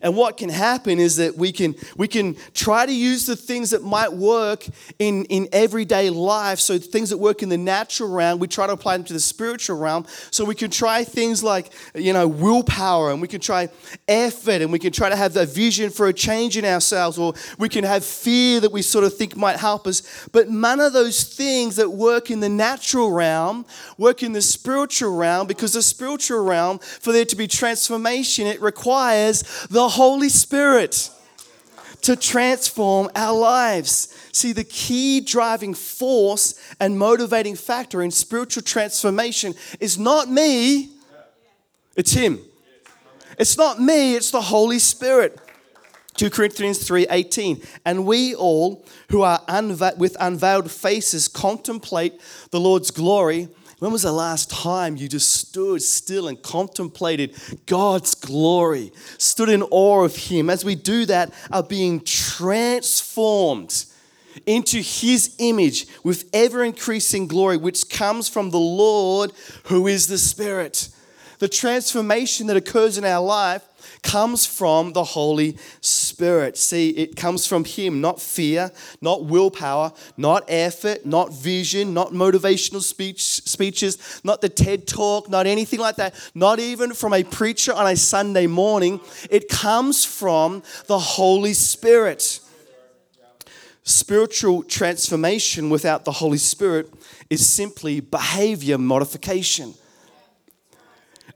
And 0.05 0.15
what 0.15 0.37
can 0.37 0.51
happen 0.51 0.99
is 0.99 1.17
that 1.17 1.35
we 1.35 1.51
can 1.51 1.75
we 1.97 2.07
can 2.07 2.37
try 2.53 2.85
to 2.85 2.93
use 2.93 3.25
the 3.25 3.35
things 3.35 3.71
that 3.71 3.83
might 3.83 4.13
work 4.13 4.67
in, 4.99 5.25
in 5.25 5.49
everyday 5.51 6.11
life. 6.11 6.61
So 6.61 6.79
things 6.79 7.09
that 7.09 7.17
work 7.17 7.43
in 7.43 7.49
the 7.49 7.57
natural 7.57 8.11
realm, 8.11 8.39
we 8.39 8.47
try 8.47 8.67
to 8.67 8.75
apply 8.75 8.99
them 8.99 9.07
to 9.07 9.15
the 9.15 9.21
spiritual 9.21 9.79
realm. 9.79 10.05
So 10.31 10.45
we 10.45 10.55
can 10.55 10.71
try 10.71 11.05
things 11.05 11.43
like, 11.43 11.73
you 11.95 12.13
know, 12.13 12.29
willpower 12.29 13.13
and 13.13 13.23
we 13.23 13.29
can 13.29 13.41
try 13.41 13.71
effort 14.07 14.61
and 14.61 14.71
we 14.71 14.79
can 14.79 14.93
try 14.93 15.09
to 15.09 15.17
have 15.17 15.33
that 15.33 15.49
vision 15.49 15.89
for 15.89 16.07
a 16.07 16.13
change 16.13 16.59
in 16.59 16.67
ourselves, 16.67 17.17
or 17.17 17.33
we 17.59 17.71
can 17.71 17.83
have 17.83 18.05
fear 18.05 18.61
that 18.61 18.73
we 18.73 18.83
sort 18.83 19.05
of 19.05 19.17
think 19.17 19.37
might 19.37 19.57
help 19.57 19.87
us. 19.87 20.29
But 20.33 20.51
none 20.51 20.81
of 20.81 20.93
those 20.93 21.25
things 21.25 21.77
that 21.77 21.89
work 21.89 22.31
in 22.31 22.41
the 22.41 22.51
natural 22.51 23.11
realm 23.11 23.65
work 23.97 24.23
in 24.23 24.33
the 24.35 24.43
spiritual 24.43 25.17
realm 25.17 25.47
because 25.47 25.73
the 25.73 25.83
spiritual 25.83 26.45
realm, 26.45 26.79
for 26.79 27.11
there 27.11 27.25
to 27.25 27.37
be 27.37 27.47
transformation, 27.47 28.47
it 28.47 28.61
requires 28.61 29.43
the 29.69 29.94
Holy 29.95 30.29
Spirit 30.29 31.09
to 32.03 32.17
transform 32.17 33.09
our 33.15 33.33
lives. 33.33 34.09
See, 34.33 34.51
the 34.53 34.65
key 34.65 35.21
driving 35.21 35.73
force 35.73 36.55
and 36.81 36.99
motivating 36.99 37.55
factor 37.55 38.03
in 38.03 38.11
spiritual 38.11 38.65
transformation 38.65 39.55
is 39.79 39.97
not 39.97 40.29
me, 40.29 40.91
it's 41.97 42.13
Him. 42.13 42.41
It's 43.39 43.57
not 43.57 43.81
me, 43.81 44.17
it's 44.17 44.33
the 44.33 44.41
Holy 44.41 44.81
Spirit. 44.81 45.39
2 46.17 46.31
Corinthians 46.31 46.89
3:18 46.89 47.65
and 47.85 48.05
we 48.05 48.35
all 48.35 48.85
who 49.11 49.23
are 49.23 49.41
with 49.97 50.17
unveiled 50.19 50.71
faces 50.71 51.29
contemplate 51.29 52.21
the 52.51 52.61
Lord's 52.61 52.91
glory 52.91 53.49
when 53.79 53.93
was 53.93 54.03
the 54.03 54.13
last 54.13 54.51
time 54.51 54.97
you 54.97 55.09
just 55.09 55.33
stood 55.33 55.83
still 55.83 56.29
and 56.29 56.41
contemplated 56.43 57.35
God's 57.67 58.15
glory, 58.15 58.93
stood 59.19 59.49
in 59.49 59.63
awe 59.63 60.05
of 60.05 60.17
Him? 60.17 60.49
As 60.49 60.65
we 60.65 60.75
do 60.75 61.07
that, 61.07 61.33
are 61.51 61.63
being 61.63 62.01
transformed 62.01 63.85
into 64.47 64.79
His 64.79 65.35
image 65.39 65.87
with 66.03 66.29
ever 66.33 66.65
increasing 66.65 67.27
glory, 67.27 67.57
which 67.57 67.89
comes 67.91 68.29
from 68.29 68.51
the 68.51 68.59
Lord 68.59 69.33
who 69.65 69.87
is 69.87 70.07
the 70.07 70.19
Spirit. 70.19 70.89
The 71.39 71.49
transformation 71.49 72.47
that 72.47 72.57
occurs 72.57 72.97
in 72.97 73.05
our 73.05 73.25
life 73.25 73.63
comes 74.03 74.47
from 74.47 74.93
the 74.93 75.05
Holy 75.05 75.57
Spirit. 75.81 76.57
See, 76.57 76.91
it 76.91 77.17
comes 77.17 77.47
from 77.47 77.65
Him, 77.65 78.01
not 78.01 78.21
fear, 78.21 78.71
not 79.01 79.25
willpower, 79.25 79.93
not 80.17 80.45
effort, 80.49 81.05
not 81.05 81.33
vision, 81.33 81.95
not 81.95 82.13
motivational 82.13 82.83
speech, 82.83 83.23
speeches, 83.23 84.21
not 84.25 84.41
the 84.41 84.49
TED 84.49 84.87
talk, 84.87 85.29
not 85.29 85.47
anything 85.47 85.81
like 85.81 85.97
that, 85.97 86.15
not 86.35 86.59
even 86.59 86.95
from 86.95 87.13
a 87.13 87.25
preacher 87.25 87.73
on 87.73 87.87
a 87.87 87.97
Sunday 87.97 88.47
morning. 88.47 89.01
It 89.31 89.49
comes 89.49 90.05
from 90.05 90.63
the 90.87 90.99
Holy 90.99 91.55
Spirit. 91.55 92.41
Spiritual 93.83 94.63
transformation 94.63 95.69
without 95.69 96.07
the 96.07 96.13
Holy 96.13 96.39
Spirit 96.39 96.93
is 97.29 97.47
simply 97.47 98.01
behavior 98.01 98.79
modification. 98.79 99.75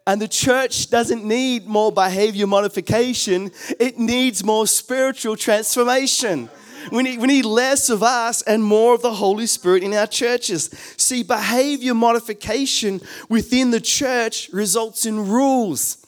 And 0.08 0.22
the 0.22 0.26
church 0.26 0.88
doesn't 0.88 1.22
need 1.22 1.66
more 1.66 1.92
behavior 1.92 2.46
modification, 2.46 3.52
it 3.78 3.98
needs 3.98 4.42
more 4.42 4.66
spiritual 4.66 5.36
transformation. 5.36 6.48
We 6.90 7.02
need, 7.02 7.20
we 7.20 7.26
need 7.26 7.44
less 7.44 7.90
of 7.90 8.02
us 8.02 8.40
and 8.40 8.64
more 8.64 8.94
of 8.94 9.02
the 9.02 9.12
Holy 9.12 9.46
Spirit 9.46 9.82
in 9.82 9.92
our 9.92 10.06
churches. 10.06 10.70
See, 10.96 11.22
behavior 11.22 11.92
modification 11.92 13.02
within 13.28 13.70
the 13.70 13.82
church 13.82 14.48
results 14.50 15.04
in 15.04 15.28
rules 15.28 15.98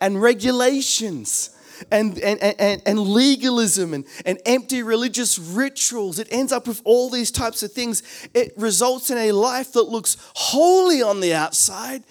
and 0.00 0.22
regulations. 0.22 1.54
And, 1.90 2.18
and, 2.18 2.40
and, 2.42 2.82
and 2.84 2.98
legalism 2.98 3.94
and, 3.94 4.04
and 4.26 4.38
empty 4.44 4.82
religious 4.82 5.38
rituals. 5.38 6.18
It 6.18 6.28
ends 6.30 6.52
up 6.52 6.66
with 6.66 6.82
all 6.84 7.08
these 7.08 7.30
types 7.30 7.62
of 7.62 7.72
things. 7.72 8.02
It 8.34 8.52
results 8.58 9.10
in 9.10 9.16
a 9.16 9.32
life 9.32 9.72
that 9.72 9.84
looks 9.84 10.18
holy 10.34 11.02
on 11.02 11.20
the 11.20 11.32
outside, 11.32 12.04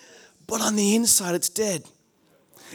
but 0.49 0.61
on 0.61 0.75
the 0.75 0.95
inside, 0.95 1.35
it's 1.35 1.49
dead. 1.49 1.83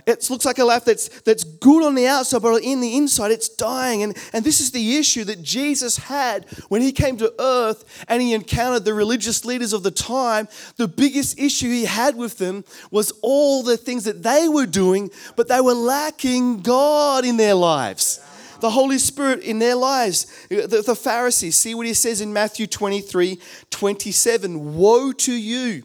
It 0.06 0.28
looks 0.28 0.44
like 0.44 0.58
a 0.58 0.64
life 0.64 0.84
that's, 0.84 1.08
that's 1.20 1.44
good 1.44 1.84
on 1.84 1.94
the 1.94 2.06
outside, 2.06 2.42
but 2.42 2.62
in 2.62 2.80
the 2.80 2.96
inside, 2.96 3.30
it's 3.30 3.48
dying. 3.48 4.02
And, 4.02 4.16
and 4.32 4.44
this 4.44 4.60
is 4.60 4.70
the 4.72 4.96
issue 4.96 5.24
that 5.24 5.42
Jesus 5.42 5.96
had 5.96 6.44
when 6.68 6.82
he 6.82 6.92
came 6.92 7.16
to 7.18 7.32
earth 7.38 8.04
and 8.08 8.20
he 8.20 8.34
encountered 8.34 8.84
the 8.84 8.94
religious 8.94 9.44
leaders 9.44 9.72
of 9.72 9.82
the 9.82 9.90
time. 9.90 10.48
The 10.76 10.88
biggest 10.88 11.38
issue 11.38 11.68
he 11.68 11.84
had 11.84 12.16
with 12.16 12.38
them 12.38 12.64
was 12.90 13.12
all 13.22 13.62
the 13.62 13.76
things 13.76 14.04
that 14.04 14.22
they 14.22 14.48
were 14.48 14.66
doing, 14.66 15.10
but 15.36 15.48
they 15.48 15.60
were 15.60 15.74
lacking 15.74 16.62
God 16.62 17.24
in 17.24 17.36
their 17.36 17.54
lives. 17.54 18.20
The 18.60 18.70
Holy 18.70 18.98
Spirit 18.98 19.40
in 19.40 19.58
their 19.58 19.74
lives. 19.74 20.26
The, 20.48 20.82
the 20.84 20.96
Pharisees, 20.96 21.56
see 21.56 21.74
what 21.74 21.86
he 21.86 21.94
says 21.94 22.20
in 22.20 22.32
Matthew 22.32 22.66
23 22.66 23.38
27 23.70 24.74
Woe 24.74 25.12
to 25.12 25.32
you! 25.32 25.82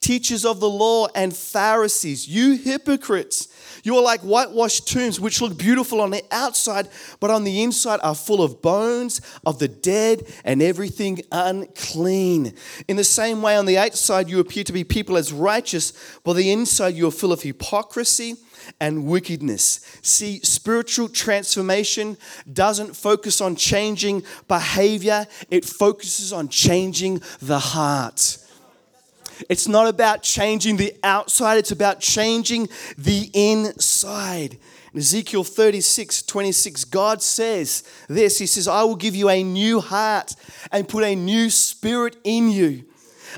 Teachers 0.00 0.44
of 0.44 0.60
the 0.60 0.68
law 0.68 1.08
and 1.14 1.36
Pharisees, 1.36 2.26
you 2.26 2.56
hypocrites. 2.56 3.48
You 3.82 3.96
are 3.96 4.02
like 4.02 4.20
whitewashed 4.20 4.88
tombs, 4.88 5.20
which 5.20 5.40
look 5.40 5.56
beautiful 5.56 6.00
on 6.00 6.10
the 6.10 6.24
outside, 6.30 6.88
but 7.18 7.30
on 7.30 7.44
the 7.44 7.62
inside 7.62 8.00
are 8.02 8.14
full 8.14 8.42
of 8.42 8.60
bones 8.60 9.20
of 9.44 9.58
the 9.58 9.68
dead 9.68 10.26
and 10.44 10.62
everything 10.62 11.20
unclean. 11.32 12.54
In 12.88 12.96
the 12.96 13.04
same 13.04 13.42
way, 13.42 13.56
on 13.56 13.66
the 13.66 13.78
outside, 13.78 14.28
you 14.28 14.40
appear 14.40 14.64
to 14.64 14.72
be 14.72 14.84
people 14.84 15.16
as 15.16 15.32
righteous, 15.32 15.92
but 16.24 16.34
the 16.34 16.50
inside, 16.50 16.94
you 16.94 17.06
are 17.08 17.12
full 17.12 17.32
of 17.32 17.42
hypocrisy 17.42 18.36
and 18.80 19.06
wickedness. 19.06 19.80
See, 20.02 20.40
spiritual 20.40 21.08
transformation 21.08 22.16
doesn't 22.52 22.94
focus 22.94 23.40
on 23.40 23.56
changing 23.56 24.24
behavior, 24.48 25.26
it 25.50 25.64
focuses 25.64 26.32
on 26.32 26.48
changing 26.48 27.22
the 27.40 27.58
heart. 27.58 28.38
It's 29.48 29.68
not 29.68 29.88
about 29.88 30.22
changing 30.22 30.76
the 30.76 30.94
outside, 31.02 31.58
it's 31.58 31.70
about 31.70 32.00
changing 32.00 32.68
the 32.98 33.30
inside. 33.32 34.58
In 34.92 34.98
Ezekiel 34.98 35.44
36, 35.44 36.22
26, 36.22 36.84
God 36.86 37.22
says 37.22 37.84
this 38.08 38.38
He 38.38 38.46
says, 38.46 38.66
I 38.66 38.82
will 38.82 38.96
give 38.96 39.14
you 39.14 39.28
a 39.28 39.42
new 39.42 39.80
heart 39.80 40.34
and 40.72 40.88
put 40.88 41.04
a 41.04 41.14
new 41.14 41.48
spirit 41.50 42.16
in 42.24 42.50
you. 42.50 42.84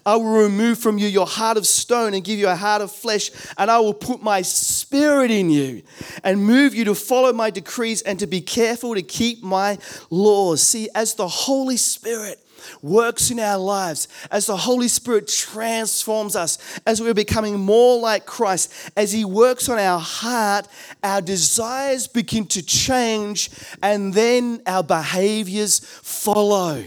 I 0.06 0.16
will 0.16 0.42
remove 0.44 0.78
from 0.78 0.96
you 0.96 1.06
your 1.06 1.26
heart 1.26 1.58
of 1.58 1.66
stone 1.66 2.14
and 2.14 2.24
give 2.24 2.38
you 2.38 2.48
a 2.48 2.56
heart 2.56 2.80
of 2.80 2.90
flesh, 2.90 3.30
and 3.58 3.70
I 3.70 3.78
will 3.80 3.94
put 3.94 4.22
my 4.22 4.40
spirit 4.40 5.30
in 5.30 5.50
you 5.50 5.82
and 6.24 6.44
move 6.44 6.74
you 6.74 6.84
to 6.84 6.94
follow 6.94 7.32
my 7.32 7.50
decrees 7.50 8.00
and 8.00 8.18
to 8.18 8.26
be 8.26 8.40
careful 8.40 8.94
to 8.94 9.02
keep 9.02 9.42
my 9.42 9.78
laws. 10.08 10.62
See, 10.62 10.88
as 10.94 11.14
the 11.14 11.28
Holy 11.28 11.76
Spirit 11.76 12.40
works 12.80 13.30
in 13.30 13.40
our 13.40 13.58
lives, 13.58 14.08
as 14.30 14.46
the 14.46 14.56
Holy 14.56 14.88
Spirit 14.88 15.28
transforms 15.28 16.36
us, 16.36 16.58
as 16.86 17.00
we're 17.00 17.14
becoming 17.14 17.58
more 17.58 17.98
like 18.00 18.26
Christ, 18.26 18.72
as 18.96 19.12
He 19.12 19.24
works 19.24 19.68
on 19.68 19.78
our 19.78 20.00
heart, 20.00 20.68
our 21.02 21.20
desires 21.20 22.06
begin 22.06 22.46
to 22.46 22.62
change, 22.62 23.50
and 23.82 24.12
then 24.14 24.62
our 24.66 24.82
behaviors 24.82 25.80
follow. 25.80 26.84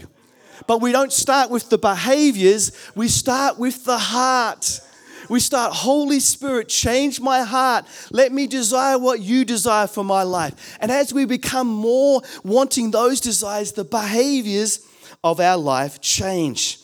But 0.66 0.80
we 0.80 0.92
don't 0.92 1.12
start 1.12 1.50
with 1.50 1.70
the 1.70 1.78
behaviors, 1.78 2.72
we 2.94 3.08
start 3.08 3.58
with 3.58 3.84
the 3.84 3.98
heart. 3.98 4.80
We 5.28 5.40
start, 5.40 5.72
Holy 5.72 6.20
Spirit, 6.20 6.68
change 6.68 7.20
my 7.20 7.42
heart. 7.42 7.84
Let 8.12 8.30
me 8.30 8.46
desire 8.46 8.96
what 8.96 9.18
you 9.18 9.44
desire 9.44 9.88
for 9.88 10.04
my 10.04 10.22
life. 10.22 10.78
And 10.80 10.92
as 10.92 11.12
we 11.12 11.24
become 11.24 11.66
more 11.66 12.22
wanting 12.44 12.92
those 12.92 13.20
desires, 13.20 13.72
the 13.72 13.84
behaviors 13.84 14.85
of 15.30 15.40
our 15.40 15.56
life 15.56 16.00
change. 16.00 16.78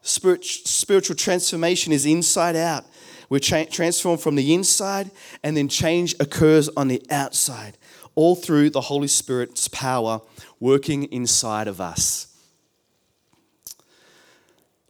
Spiritual 0.00 1.14
transformation 1.14 1.92
is 1.92 2.06
inside 2.06 2.56
out. 2.56 2.84
We're 3.28 3.38
tra- 3.38 3.66
transformed 3.66 4.20
from 4.20 4.34
the 4.34 4.54
inside, 4.54 5.10
and 5.42 5.56
then 5.56 5.68
change 5.68 6.14
occurs 6.18 6.68
on 6.70 6.88
the 6.88 7.02
outside, 7.10 7.76
all 8.14 8.34
through 8.34 8.70
the 8.70 8.80
Holy 8.80 9.08
Spirit's 9.08 9.68
power 9.68 10.20
working 10.58 11.04
inside 11.04 11.68
of 11.68 11.80
us. 11.80 12.28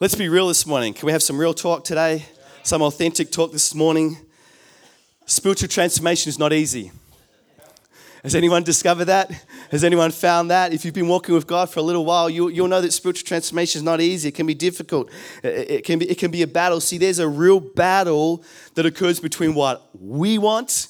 Let's 0.00 0.14
be 0.14 0.28
real 0.28 0.48
this 0.48 0.66
morning. 0.66 0.94
Can 0.94 1.06
we 1.06 1.12
have 1.12 1.22
some 1.22 1.38
real 1.38 1.54
talk 1.54 1.84
today? 1.84 2.24
Some 2.62 2.82
authentic 2.82 3.30
talk 3.30 3.52
this 3.52 3.74
morning. 3.74 4.16
Spiritual 5.26 5.68
transformation 5.68 6.28
is 6.28 6.38
not 6.38 6.52
easy. 6.52 6.92
Has 8.22 8.36
anyone 8.36 8.62
discovered 8.62 9.06
that? 9.06 9.32
Has 9.72 9.82
anyone 9.82 10.12
found 10.12 10.52
that? 10.52 10.72
If 10.72 10.84
you've 10.84 10.94
been 10.94 11.08
walking 11.08 11.34
with 11.34 11.48
God 11.48 11.68
for 11.70 11.80
a 11.80 11.82
little 11.82 12.04
while, 12.04 12.30
you, 12.30 12.44
will 12.44 12.68
know 12.68 12.80
that 12.80 12.92
spiritual 12.92 13.26
transformation 13.26 13.80
is 13.80 13.82
not 13.82 14.00
easy. 14.00 14.28
It 14.28 14.36
can 14.36 14.46
be 14.46 14.54
difficult. 14.54 15.10
It, 15.42 15.70
it, 15.70 15.84
can 15.84 15.98
be, 15.98 16.08
it 16.08 16.18
can 16.18 16.30
be 16.30 16.42
a 16.42 16.46
battle. 16.46 16.80
See, 16.80 16.98
there's 16.98 17.18
a 17.18 17.26
real 17.26 17.58
battle 17.58 18.44
that 18.74 18.86
occurs 18.86 19.18
between 19.18 19.54
what 19.54 19.88
we 20.00 20.38
want 20.38 20.86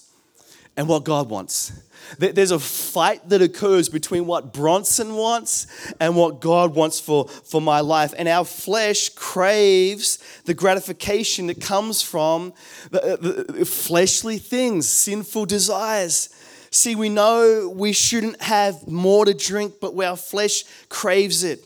and 0.77 0.89
what 0.89 1.05
God 1.05 1.31
wants. 1.31 1.73
There's 2.19 2.51
a 2.51 2.59
fight 2.59 3.27
that 3.31 3.41
occurs 3.41 3.89
between 3.89 4.27
what 4.27 4.53
Bronson 4.53 5.15
wants 5.15 5.95
and 6.01 6.15
what 6.17 6.41
God 6.41 6.75
wants 6.75 7.01
for, 7.01 7.29
for 7.29 7.63
my 7.63 7.81
life. 7.81 8.13
And 8.19 8.29
our 8.29 8.45
flesh 8.45 9.09
craves 9.11 10.19
the 10.45 10.53
gratification 10.53 11.47
that 11.47 11.63
comes 11.63 12.03
from 12.03 12.53
the, 12.91 13.47
the 13.49 13.65
fleshly 13.65 14.37
things, 14.37 14.87
sinful 14.87 15.47
desires. 15.47 16.29
See, 16.75 16.95
we 16.95 17.11
know 17.11 17.69
we 17.69 17.93
shouldn't 17.93 18.41
have 18.41 18.89
more 18.89 19.27
to 19.27 19.35
drink, 19.35 19.75
but 19.79 19.95
our 20.03 20.17
flesh 20.17 20.65
craves 20.89 21.45
it. 21.45 21.63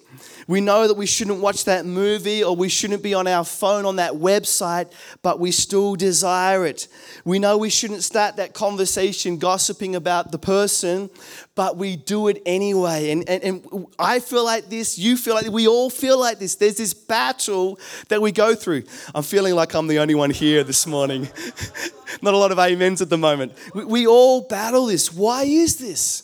We 0.49 0.61
know 0.61 0.89
that 0.89 0.97
we 0.97 1.07
shouldn't 1.07 1.41
watch 1.41 1.65
that 1.65 1.87
movie 1.87 2.43
or 2.43 2.57
we 2.57 2.69
shouldn't 2.69 3.05
be 3.05 3.15
on 3.15 3.29
our 3.29 3.45
phone 3.45 3.85
on 3.85 3.97
that 3.97 4.15
website, 4.15 4.91
but 5.23 5.39
we 5.39 5.53
still 5.53 5.95
desire 5.95 6.67
it. 6.67 6.89
We 7.25 7.39
know 7.39 7.57
we 7.57 7.71
shouldn't 7.71 8.03
start 8.03 8.37
that 8.37 8.53
conversation 8.53 9.39
gossiping 9.39 9.95
about 9.95 10.33
the 10.33 10.39
person, 10.39 11.09
but 11.57 11.79
we 11.79 11.97
do 11.97 12.29
it 12.29 12.41
anyway. 12.45 13.11
And, 13.11 13.29
and, 13.29 13.43
and 13.43 13.87
I 13.99 14.21
feel 14.21 14.45
like 14.45 14.69
this, 14.69 14.99
you 14.99 15.17
feel 15.17 15.35
like 15.35 15.45
this, 15.45 15.53
we 15.53 15.67
all 15.67 15.89
feel 15.91 16.21
like 16.21 16.39
this. 16.39 16.55
There's 16.55 16.77
this 16.77 16.93
battle 16.95 17.81
that 18.09 18.21
we 18.21 18.31
go 18.31 18.55
through. 18.55 18.85
I'm 19.15 19.23
feeling 19.23 19.55
like 19.55 19.75
I'm 19.75 19.89
the 19.89 19.99
only 19.99 20.15
one 20.15 20.31
here 20.31 20.63
this 20.63 20.87
morning. 20.87 21.29
Not 22.23 22.35
a 22.35 22.37
lot 22.37 22.53
of 22.53 22.59
amens 22.59 23.01
at 23.01 23.09
the 23.09 23.17
moment. 23.17 23.55
We, 23.75 23.85
we 23.85 24.07
all 24.07 24.43
battle 24.43 24.87
this. 24.87 25.13
Why 25.13 25.45
is 25.45 25.79
this? 25.79 26.23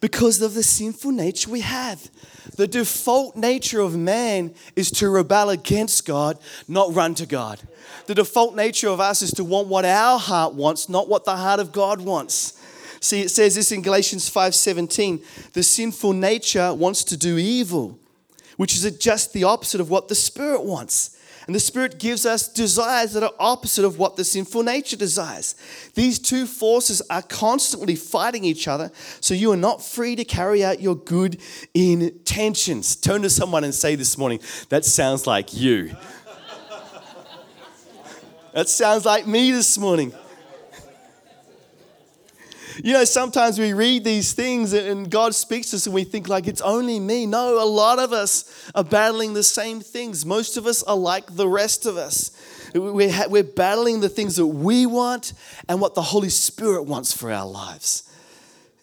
Because 0.00 0.40
of 0.40 0.54
the 0.54 0.62
sinful 0.62 1.10
nature 1.10 1.50
we 1.50 1.60
have. 1.60 2.08
The 2.56 2.68
default 2.68 3.34
nature 3.34 3.80
of 3.80 3.96
man 3.96 4.54
is 4.76 4.90
to 4.92 5.10
rebel 5.10 5.50
against 5.50 6.06
God, 6.06 6.38
not 6.68 6.94
run 6.94 7.14
to 7.16 7.26
God. 7.26 7.60
The 8.06 8.14
default 8.14 8.54
nature 8.54 8.88
of 8.88 9.00
us 9.00 9.20
is 9.20 9.32
to 9.32 9.44
want 9.44 9.66
what 9.66 9.84
our 9.84 10.18
heart 10.18 10.54
wants, 10.54 10.88
not 10.88 11.08
what 11.08 11.24
the 11.24 11.36
heart 11.36 11.58
of 11.58 11.72
God 11.72 12.00
wants. 12.00 12.55
See, 13.06 13.20
it 13.20 13.30
says 13.30 13.54
this 13.54 13.70
in 13.70 13.82
Galatians 13.82 14.28
5:17, 14.28 15.22
the 15.52 15.62
sinful 15.62 16.12
nature 16.12 16.74
wants 16.74 17.04
to 17.04 17.16
do 17.16 17.38
evil, 17.38 18.00
which 18.56 18.74
is 18.74 18.90
just 18.98 19.32
the 19.32 19.44
opposite 19.44 19.80
of 19.80 19.90
what 19.90 20.08
the 20.08 20.16
spirit 20.16 20.64
wants. 20.64 21.10
And 21.46 21.54
the 21.54 21.60
Spirit 21.60 22.00
gives 22.00 22.26
us 22.26 22.48
desires 22.48 23.12
that 23.12 23.22
are 23.22 23.32
opposite 23.38 23.84
of 23.84 24.00
what 24.00 24.16
the 24.16 24.24
sinful 24.24 24.64
nature 24.64 24.96
desires. 24.96 25.54
These 25.94 26.18
two 26.18 26.44
forces 26.44 27.00
are 27.08 27.22
constantly 27.22 27.94
fighting 27.94 28.42
each 28.42 28.66
other, 28.66 28.90
so 29.20 29.32
you 29.32 29.52
are 29.52 29.56
not 29.56 29.80
free 29.80 30.16
to 30.16 30.24
carry 30.24 30.64
out 30.64 30.80
your 30.80 30.96
good 30.96 31.40
intentions. 31.72 32.96
Turn 32.96 33.22
to 33.22 33.30
someone 33.30 33.62
and 33.62 33.72
say 33.72 33.94
this 33.94 34.18
morning, 34.18 34.40
that 34.70 34.84
sounds 34.84 35.24
like 35.24 35.54
you. 35.54 35.94
that 38.52 38.68
sounds 38.68 39.04
like 39.04 39.28
me 39.28 39.52
this 39.52 39.78
morning. 39.78 40.12
You 42.82 42.92
know, 42.92 43.04
sometimes 43.04 43.58
we 43.58 43.72
read 43.72 44.04
these 44.04 44.32
things 44.32 44.72
and 44.72 45.10
God 45.10 45.34
speaks 45.34 45.70
to 45.70 45.76
us 45.76 45.86
and 45.86 45.94
we 45.94 46.04
think 46.04 46.28
like 46.28 46.46
it's 46.46 46.60
only 46.60 47.00
me. 47.00 47.26
No, 47.26 47.62
a 47.62 47.64
lot 47.64 47.98
of 47.98 48.12
us 48.12 48.70
are 48.74 48.84
battling 48.84 49.34
the 49.34 49.42
same 49.42 49.80
things. 49.80 50.26
Most 50.26 50.56
of 50.56 50.66
us 50.66 50.82
are 50.82 50.96
like 50.96 51.34
the 51.34 51.48
rest 51.48 51.86
of 51.86 51.96
us. 51.96 52.30
We're, 52.74 53.28
we're 53.28 53.44
battling 53.44 54.00
the 54.00 54.08
things 54.08 54.36
that 54.36 54.46
we 54.46 54.84
want 54.84 55.32
and 55.68 55.80
what 55.80 55.94
the 55.94 56.02
Holy 56.02 56.28
Spirit 56.28 56.82
wants 56.82 57.12
for 57.12 57.32
our 57.32 57.46
lives. 57.46 58.02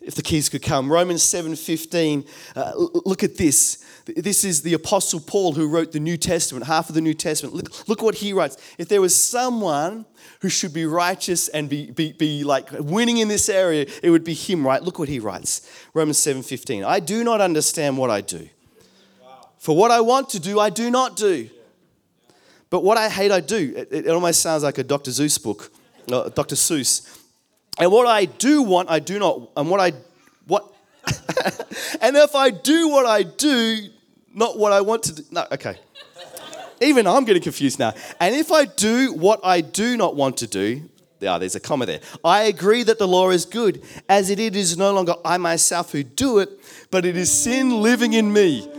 If 0.02 0.16
the 0.16 0.22
keys 0.22 0.50
could 0.50 0.64
come. 0.64 0.92
Romans 0.92 1.22
7.15, 1.22 2.28
uh, 2.56 2.74
look 3.06 3.24
at 3.24 3.38
this. 3.38 3.86
This 4.06 4.44
is 4.44 4.64
the 4.64 4.74
Apostle 4.74 5.22
Paul 5.22 5.54
who 5.54 5.68
wrote 5.68 5.94
the 5.94 6.00
New 6.00 6.18
Testament, 6.18 6.66
half 6.66 6.90
of 6.90 6.96
the 6.96 7.02
New 7.02 7.14
Testament. 7.14 7.56
Look, 7.56 7.88
look 7.88 8.02
what 8.02 8.16
he 8.16 8.34
writes. 8.34 8.58
If 8.78 8.90
there 8.90 9.00
was 9.00 9.16
someone 9.16 10.06
who 10.42 10.50
should 10.50 10.74
be 10.74 10.86
righteous 10.86 11.48
and 11.48 11.70
be, 11.70 11.92
be, 11.92 12.12
be 12.12 12.44
like 12.44 12.70
winning 12.72 13.18
in 13.18 13.30
this 13.30 13.48
area, 13.48 13.86
it 14.02 14.10
would 14.10 14.26
be 14.26 14.34
him, 14.34 14.68
right? 14.68 14.84
Look 14.84 15.00
what 15.00 15.08
he 15.08 15.20
writes. 15.20 15.70
Romans 15.94 16.18
7:15. 16.18 16.84
I 16.84 17.00
do 17.00 17.24
not 17.24 17.40
understand 17.40 17.98
what 17.98 18.10
I 18.10 18.20
do. 18.20 18.50
For 19.58 19.76
what 19.76 19.92
I 19.92 20.02
want 20.02 20.30
to 20.32 20.40
do, 20.40 20.60
I 20.60 20.70
do 20.70 20.92
not 20.92 21.16
do. 21.16 21.50
But 22.70 22.84
what 22.84 22.98
I 22.98 23.08
hate, 23.08 23.32
I 23.32 23.40
do. 23.40 23.74
It, 23.76 23.94
it 23.94 24.08
almost 24.10 24.42
sounds 24.42 24.64
like 24.64 24.78
a 24.80 24.84
Dr. 24.84 25.12
Seuss 25.12 25.42
book, 25.42 25.72
uh, 26.12 26.28
Dr. 26.30 26.56
Seuss. 26.56 27.20
And 27.80 27.90
what 27.90 28.06
I 28.06 28.26
do 28.26 28.64
want, 28.64 28.90
I 28.90 29.00
do 29.00 29.18
not. 29.20 29.52
And 29.56 29.70
what 29.70 29.80
I 29.80 29.94
what 30.46 30.73
and 32.02 32.16
if 32.16 32.36
I 32.36 32.50
do 32.50 32.90
what 32.90 33.06
I 33.06 33.24
do, 33.24 33.90
not 34.34 34.58
what 34.58 34.72
I 34.72 34.82
want 34.82 35.04
to 35.04 35.16
do. 35.16 35.24
No, 35.32 35.46
okay. 35.52 35.78
Even 36.82 37.08
I'm 37.08 37.26
getting 37.26 37.42
confused 37.42 37.80
now. 37.80 37.94
And 38.20 38.36
if 38.36 38.52
I 38.52 38.66
do 38.66 39.14
what 39.14 39.40
I 39.44 39.62
do 39.62 39.96
not 39.98 40.16
want 40.16 40.38
to 40.38 40.48
do, 40.48 40.90
yeah, 41.20 41.38
there's 41.38 41.56
a 41.56 41.60
comma 41.60 41.86
there. 41.86 42.02
I 42.24 42.44
agree 42.44 42.84
that 42.84 43.00
the 43.00 43.08
law 43.08 43.30
is 43.30 43.46
good, 43.46 43.82
as 44.10 44.30
it 44.30 44.40
is 44.40 44.78
no 44.78 44.92
longer 44.92 45.16
I 45.24 45.38
myself 45.38 45.94
who 45.94 46.04
do 46.04 46.40
it, 46.40 46.50
but 46.92 47.06
it 47.06 47.16
is 47.16 47.32
sin 47.32 47.82
living 47.82 48.14
in 48.14 48.34
me. 48.34 48.70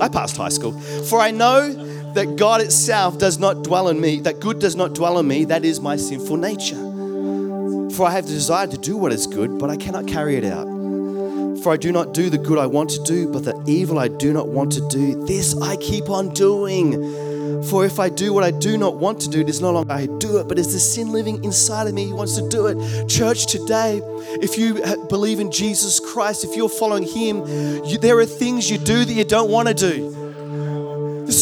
I 0.00 0.08
passed 0.08 0.36
high 0.36 0.50
school. 0.50 0.78
For 0.80 1.20
I 1.20 1.30
know 1.32 1.72
that 2.14 2.36
God 2.36 2.60
itself 2.60 3.18
does 3.18 3.38
not 3.38 3.64
dwell 3.64 3.88
in 3.88 4.00
me, 4.00 4.20
that 4.20 4.38
good 4.38 4.60
does 4.60 4.76
not 4.76 4.94
dwell 4.94 5.18
in 5.18 5.26
me, 5.26 5.44
that 5.46 5.64
is 5.64 5.80
my 5.80 5.96
sinful 5.96 6.36
nature. 6.36 6.93
For 7.96 8.06
I 8.06 8.10
have 8.10 8.26
the 8.26 8.32
desire 8.32 8.66
to 8.66 8.76
do 8.76 8.96
what 8.96 9.12
is 9.12 9.28
good, 9.28 9.56
but 9.56 9.70
I 9.70 9.76
cannot 9.76 10.08
carry 10.08 10.34
it 10.34 10.44
out. 10.44 10.66
For 11.62 11.72
I 11.72 11.76
do 11.76 11.92
not 11.92 12.12
do 12.12 12.28
the 12.28 12.38
good 12.38 12.58
I 12.58 12.66
want 12.66 12.90
to 12.90 13.02
do, 13.04 13.30
but 13.30 13.44
the 13.44 13.62
evil 13.68 14.00
I 14.00 14.08
do 14.08 14.32
not 14.32 14.48
want 14.48 14.72
to 14.72 14.88
do, 14.88 15.24
this 15.26 15.56
I 15.62 15.76
keep 15.76 16.10
on 16.10 16.30
doing. 16.30 17.62
For 17.62 17.86
if 17.86 18.00
I 18.00 18.08
do 18.08 18.32
what 18.32 18.42
I 18.42 18.50
do 18.50 18.76
not 18.76 18.96
want 18.96 19.20
to 19.20 19.28
do, 19.28 19.40
it 19.42 19.48
is 19.48 19.60
no 19.60 19.70
longer 19.70 19.92
I 19.92 20.06
do 20.06 20.38
it, 20.38 20.48
but 20.48 20.58
it's 20.58 20.72
the 20.72 20.80
sin 20.80 21.12
living 21.12 21.44
inside 21.44 21.86
of 21.86 21.94
me 21.94 22.08
who 22.08 22.16
wants 22.16 22.34
to 22.36 22.48
do 22.48 22.66
it. 22.66 23.08
Church, 23.08 23.46
today, 23.46 24.00
if 24.42 24.58
you 24.58 24.74
believe 25.08 25.38
in 25.38 25.52
Jesus 25.52 26.00
Christ, 26.00 26.44
if 26.44 26.56
you're 26.56 26.68
following 26.68 27.04
Him, 27.04 27.46
you, 27.84 27.98
there 27.98 28.18
are 28.18 28.26
things 28.26 28.68
you 28.68 28.76
do 28.76 29.04
that 29.04 29.12
you 29.12 29.24
don't 29.24 29.50
want 29.50 29.68
to 29.68 29.74
do. 29.74 30.23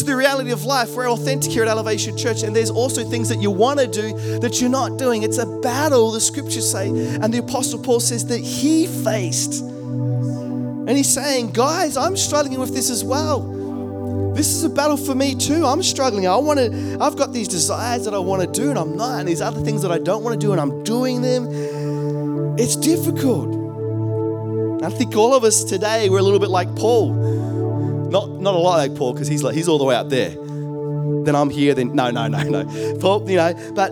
Is 0.02 0.06
the 0.06 0.16
reality 0.16 0.50
of 0.50 0.64
life. 0.64 0.96
We're 0.96 1.08
authentic 1.08 1.52
here 1.52 1.62
at 1.62 1.68
Elevation 1.68 2.16
Church, 2.16 2.42
and 2.42 2.56
there's 2.56 2.70
also 2.70 3.04
things 3.04 3.28
that 3.28 3.40
you 3.40 3.52
want 3.52 3.78
to 3.78 3.86
do 3.86 4.12
that 4.40 4.60
you're 4.60 4.68
not 4.68 4.98
doing. 4.98 5.22
It's 5.22 5.38
a 5.38 5.46
battle, 5.46 6.10
the 6.10 6.20
scriptures 6.20 6.68
say. 6.68 6.88
And 6.88 7.32
the 7.32 7.38
Apostle 7.38 7.78
Paul 7.78 8.00
says 8.00 8.26
that 8.26 8.40
he 8.40 8.88
faced. 8.88 9.60
And 9.62 10.88
he's 10.88 11.08
saying, 11.08 11.52
guys, 11.52 11.96
I'm 11.96 12.16
struggling 12.16 12.58
with 12.58 12.74
this 12.74 12.90
as 12.90 13.04
well. 13.04 14.32
This 14.34 14.48
is 14.48 14.64
a 14.64 14.70
battle 14.70 14.96
for 14.96 15.14
me 15.14 15.36
too. 15.36 15.64
I'm 15.64 15.84
struggling. 15.84 16.26
I 16.26 16.34
want 16.34 16.58
to, 16.58 16.98
I've 17.00 17.14
got 17.14 17.32
these 17.32 17.46
desires 17.46 18.04
that 18.04 18.12
I 18.12 18.18
want 18.18 18.42
to 18.42 18.60
do 18.60 18.70
and 18.70 18.78
I'm 18.80 18.96
not, 18.96 19.20
and 19.20 19.28
these 19.28 19.40
other 19.40 19.60
things 19.60 19.82
that 19.82 19.92
I 19.92 20.00
don't 20.00 20.24
want 20.24 20.34
to 20.34 20.44
do 20.44 20.50
and 20.50 20.60
I'm 20.60 20.82
doing 20.82 21.22
them. 21.22 21.46
It's 22.58 22.74
difficult. 22.74 23.50
I 24.82 24.90
think 24.90 25.14
all 25.14 25.32
of 25.32 25.44
us 25.44 25.62
today, 25.62 26.08
we're 26.10 26.18
a 26.18 26.22
little 26.22 26.40
bit 26.40 26.50
like 26.50 26.74
Paul. 26.74 27.51
Not, 28.12 28.28
not 28.28 28.54
a 28.54 28.58
lot 28.58 28.76
like 28.76 28.94
Paul, 28.94 29.14
because 29.14 29.26
he's 29.26 29.42
like 29.42 29.54
he's 29.54 29.68
all 29.68 29.78
the 29.78 29.84
way 29.84 29.94
out 29.94 30.10
there. 30.10 30.28
Then 31.24 31.34
I'm 31.34 31.48
here, 31.48 31.74
then 31.74 31.94
no, 31.94 32.10
no, 32.10 32.28
no, 32.28 32.42
no. 32.42 32.98
Paul, 33.00 33.28
you 33.28 33.36
know, 33.36 33.54
but 33.74 33.90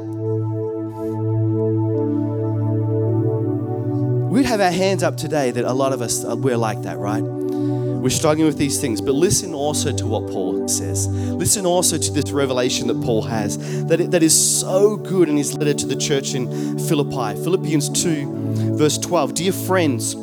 we'd 4.30 4.44
have 4.44 4.60
our 4.60 4.70
hands 4.70 5.02
up 5.02 5.16
today 5.16 5.50
that 5.52 5.64
a 5.64 5.72
lot 5.72 5.94
of 5.94 6.02
us, 6.02 6.22
uh, 6.22 6.36
we're 6.36 6.58
like 6.58 6.82
that, 6.82 6.98
right? 6.98 7.22
We're 7.22 8.10
struggling 8.10 8.46
with 8.46 8.58
these 8.58 8.78
things, 8.78 9.00
but 9.00 9.12
listen 9.12 9.54
also 9.54 9.90
to 9.90 10.06
what 10.06 10.30
Paul 10.30 10.68
says. 10.68 11.06
Listen 11.06 11.64
also 11.64 11.96
to 11.96 12.12
this 12.12 12.30
revelation 12.30 12.88
that 12.88 13.00
Paul 13.02 13.22
has 13.22 13.86
that, 13.86 14.10
that 14.10 14.22
is 14.22 14.60
so 14.60 14.98
good 14.98 15.30
in 15.30 15.38
his 15.38 15.54
letter 15.54 15.72
to 15.72 15.86
the 15.86 15.96
church 15.96 16.34
in 16.34 16.78
Philippi. 16.78 17.42
Philippians 17.42 18.02
2, 18.02 18.76
verse 18.76 18.98
12. 18.98 19.32
Dear 19.32 19.52
friends, 19.52 20.14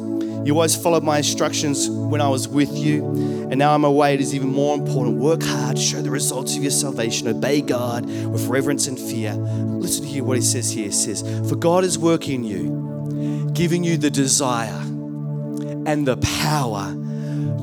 you 0.47 0.53
always 0.53 0.75
followed 0.75 1.03
my 1.03 1.17
instructions 1.17 1.89
when 1.89 2.21
I 2.21 2.29
was 2.29 2.47
with 2.47 2.75
you, 2.75 3.05
and 3.49 3.57
now 3.57 3.75
I'm 3.75 3.83
away. 3.83 4.13
It 4.13 4.21
is 4.21 4.33
even 4.33 4.49
more 4.49 4.75
important. 4.75 5.17
Work 5.17 5.43
hard, 5.43 5.77
show 5.77 6.01
the 6.01 6.09
results 6.09 6.55
of 6.55 6.63
your 6.63 6.71
salvation, 6.71 7.27
obey 7.27 7.61
God 7.61 8.05
with 8.05 8.47
reverence 8.47 8.87
and 8.87 8.99
fear. 8.99 9.33
Listen 9.33 10.05
to 10.05 10.09
hear 10.09 10.23
what 10.23 10.37
he 10.37 10.43
says 10.43 10.71
here. 10.71 10.85
He 10.85 10.91
says, 10.91 11.21
For 11.49 11.55
God 11.55 11.83
is 11.83 11.99
working 11.99 12.35
in 12.35 12.43
you 12.43 12.87
giving 13.57 13.83
you 13.83 13.97
the 13.97 14.11
desire 14.11 14.81
and 15.87 16.07
the 16.07 16.15
power 16.17 16.93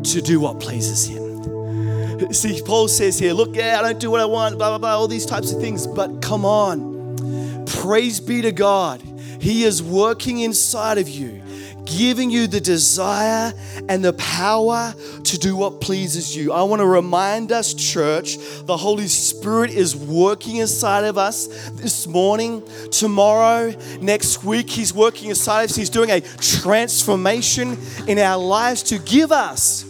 to 0.03 0.21
do 0.21 0.41
what 0.41 0.59
pleases 0.59 1.07
Him. 1.07 2.33
See, 2.33 2.61
Paul 2.65 2.89
says 2.89 3.17
here, 3.17 3.33
look, 3.33 3.55
yeah, 3.55 3.79
I 3.79 3.83
don't 3.83 4.01
do 4.01 4.11
what 4.11 4.21
I 4.21 4.25
want, 4.25 4.59
blah, 4.59 4.71
blah, 4.71 4.79
blah, 4.79 4.97
all 4.97 5.07
these 5.07 5.25
types 5.25 5.53
of 5.53 5.61
things, 5.61 5.87
but 5.87 6.21
come 6.21 6.45
on. 6.45 7.65
Praise 7.67 8.19
be 8.19 8.43
to 8.43 8.51
God. 8.51 9.03
He 9.41 9.63
is 9.63 9.83
working 9.83 10.41
inside 10.41 10.99
of 10.99 11.09
you 11.09 11.44
giving 11.85 12.31
you 12.31 12.47
the 12.47 12.61
desire 12.61 13.53
and 13.89 14.05
the 14.05 14.13
power 14.15 14.95
to 15.25 15.39
do 15.39 15.57
what 15.57 15.81
pleases 15.81 16.37
you. 16.37 16.53
I 16.53 16.63
want 16.63 16.81
to 16.81 16.87
remind 16.87 17.53
us, 17.53 17.75
church, 17.75 18.39
the 18.65 18.77
Holy 18.77 19.07
Spirit 19.07 19.71
is 19.71 19.95
working 19.95 20.57
inside 20.57 21.05
of 21.05 21.19
us 21.19 21.47
this 21.71 22.07
morning, 22.07 22.63
tomorrow, 22.91 23.75
next 24.01 24.45
week. 24.45 24.71
He's 24.71 24.95
working 24.95 25.31
inside 25.31 25.65
of 25.65 25.71
us. 25.71 25.77
He's 25.77 25.91
doing 25.91 26.11
a 26.11 26.21
transformation 26.21 27.79
in 28.07 28.19
our 28.19 28.39
lives 28.39 28.83
to 28.85 28.99
give 28.99 29.33
us 29.33 29.85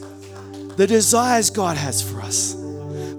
the 0.76 0.86
desires 0.86 1.50
God 1.50 1.76
has 1.76 2.02
for 2.02 2.20
us. 2.20 2.63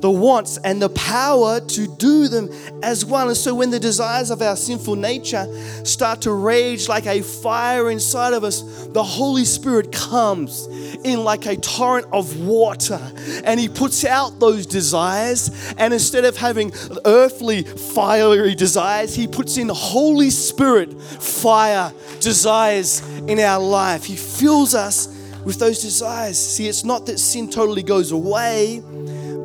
The 0.05 0.11
wants 0.11 0.57
and 0.57 0.79
the 0.79 0.89
power 0.89 1.59
to 1.59 1.87
do 1.95 2.27
them 2.27 2.47
as 2.83 3.03
well. 3.03 3.27
And 3.27 3.35
so 3.35 3.55
when 3.55 3.71
the 3.71 3.79
desires 3.79 4.29
of 4.29 4.39
our 4.39 4.55
sinful 4.55 4.97
nature 4.97 5.47
start 5.83 6.21
to 6.21 6.31
rage 6.31 6.87
like 6.87 7.07
a 7.07 7.23
fire 7.23 7.89
inside 7.89 8.33
of 8.33 8.43
us, 8.43 8.85
the 8.89 9.01
Holy 9.01 9.45
Spirit 9.45 9.91
comes 9.91 10.67
in 11.03 11.23
like 11.23 11.47
a 11.47 11.55
torrent 11.55 12.05
of 12.13 12.39
water 12.39 13.01
and 13.45 13.59
He 13.59 13.67
puts 13.67 14.05
out 14.05 14.39
those 14.39 14.67
desires. 14.67 15.73
And 15.79 15.91
instead 15.91 16.23
of 16.23 16.37
having 16.37 16.71
earthly, 17.05 17.63
fiery 17.63 18.53
desires, 18.53 19.15
He 19.15 19.25
puts 19.25 19.57
in 19.57 19.69
Holy 19.69 20.29
Spirit 20.29 21.01
fire 21.01 21.91
desires 22.19 23.01
in 23.21 23.39
our 23.39 23.59
life. 23.59 24.03
He 24.03 24.17
fills 24.17 24.75
us 24.75 25.07
with 25.45 25.57
those 25.57 25.81
desires. 25.81 26.37
See, 26.37 26.67
it's 26.67 26.83
not 26.83 27.05
that 27.05 27.19
sin 27.19 27.49
totally 27.49 27.83
goes 27.83 28.11
away, 28.11 28.83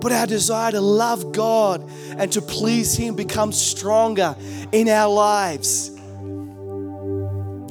but 0.01 0.13
our 0.13 0.27
desire 0.27 0.73
to 0.73 0.81
love 0.81 1.33
God 1.33 1.89
and 2.17 2.31
to 2.33 2.43
please 2.43 2.97
Him 2.97 3.15
becomes 3.17 3.61
stronger 3.61 4.37
in 4.73 4.89
our 4.89 5.13
lives. 5.13 5.91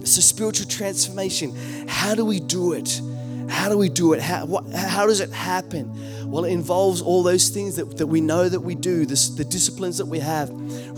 So, 0.04 0.22
spiritual 0.22 0.68
transformation. 0.68 1.56
How 1.88 2.16
do 2.16 2.26
we 2.26 2.40
do 2.40 2.74
it? 2.74 3.02
How 3.50 3.68
do 3.68 3.78
we 3.78 3.90
do 3.90 4.14
it? 4.14 4.22
How, 4.22 4.46
what, 4.46 4.70
how 4.70 5.08
does 5.08 5.20
it 5.20 5.32
happen? 5.32 6.32
Well, 6.32 6.46
it 6.46 6.52
involves 6.52 7.02
all 7.02 7.24
those 7.24 7.50
things 7.50 7.76
that, 7.78 7.98
that 7.98 8.06
we 8.06 8.22
know 8.22 8.48
that 8.48 8.60
we 8.60 8.76
do, 8.76 9.06
this, 9.06 9.30
the 9.30 9.44
disciplines 9.44 9.98
that 9.98 10.06
we 10.06 10.20
have, 10.20 10.52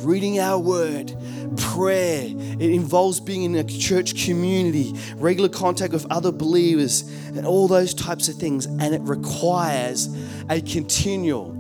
reading 0.06 0.40
our 0.40 0.60
word, 0.60 1.16
prayer. 1.58 2.26
It 2.26 2.62
involves 2.62 3.22
being 3.22 3.44
in 3.44 3.56
a 3.56 3.64
church 3.64 4.26
community, 4.26 4.94
regular 5.16 5.48
contact 5.48 5.94
with 5.94 6.06
other 6.12 6.34
believers, 6.34 7.04
and 7.28 7.46
all 7.46 7.70
those 7.70 7.94
types 7.94 8.28
of 8.28 8.36
things. 8.36 8.66
And 8.66 8.94
it 8.94 9.02
requires 9.02 10.08
a 10.50 10.62
continual, 10.62 11.52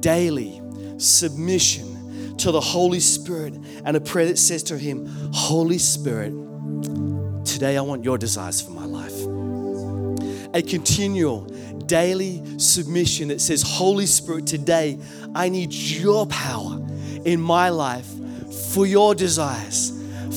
daily 0.00 0.60
submission 0.98 2.36
to 2.38 2.50
the 2.50 2.60
Holy 2.60 3.00
Spirit 3.00 3.54
and 3.84 3.96
a 3.96 4.00
prayer 4.00 4.26
that 4.26 4.38
says 4.38 4.62
to 4.64 4.78
Him, 4.78 5.06
Holy 5.32 5.78
Spirit, 5.78 6.32
today 7.44 7.76
I 7.76 7.80
want 7.80 8.04
your 8.04 8.18
desires 8.18 8.60
for 8.60 8.70
my 8.72 8.84
life. 8.84 9.14
A 10.54 10.62
continual, 10.62 11.42
daily 11.86 12.42
submission 12.58 13.28
that 13.28 13.40
says, 13.40 13.62
Holy 13.62 14.06
Spirit, 14.06 14.46
today 14.46 14.98
I 15.34 15.48
need 15.48 15.72
your 15.72 16.26
power 16.26 16.80
in 17.24 17.40
my 17.40 17.68
life 17.68 18.08
for 18.72 18.86
your 18.86 19.14
desires 19.14 19.92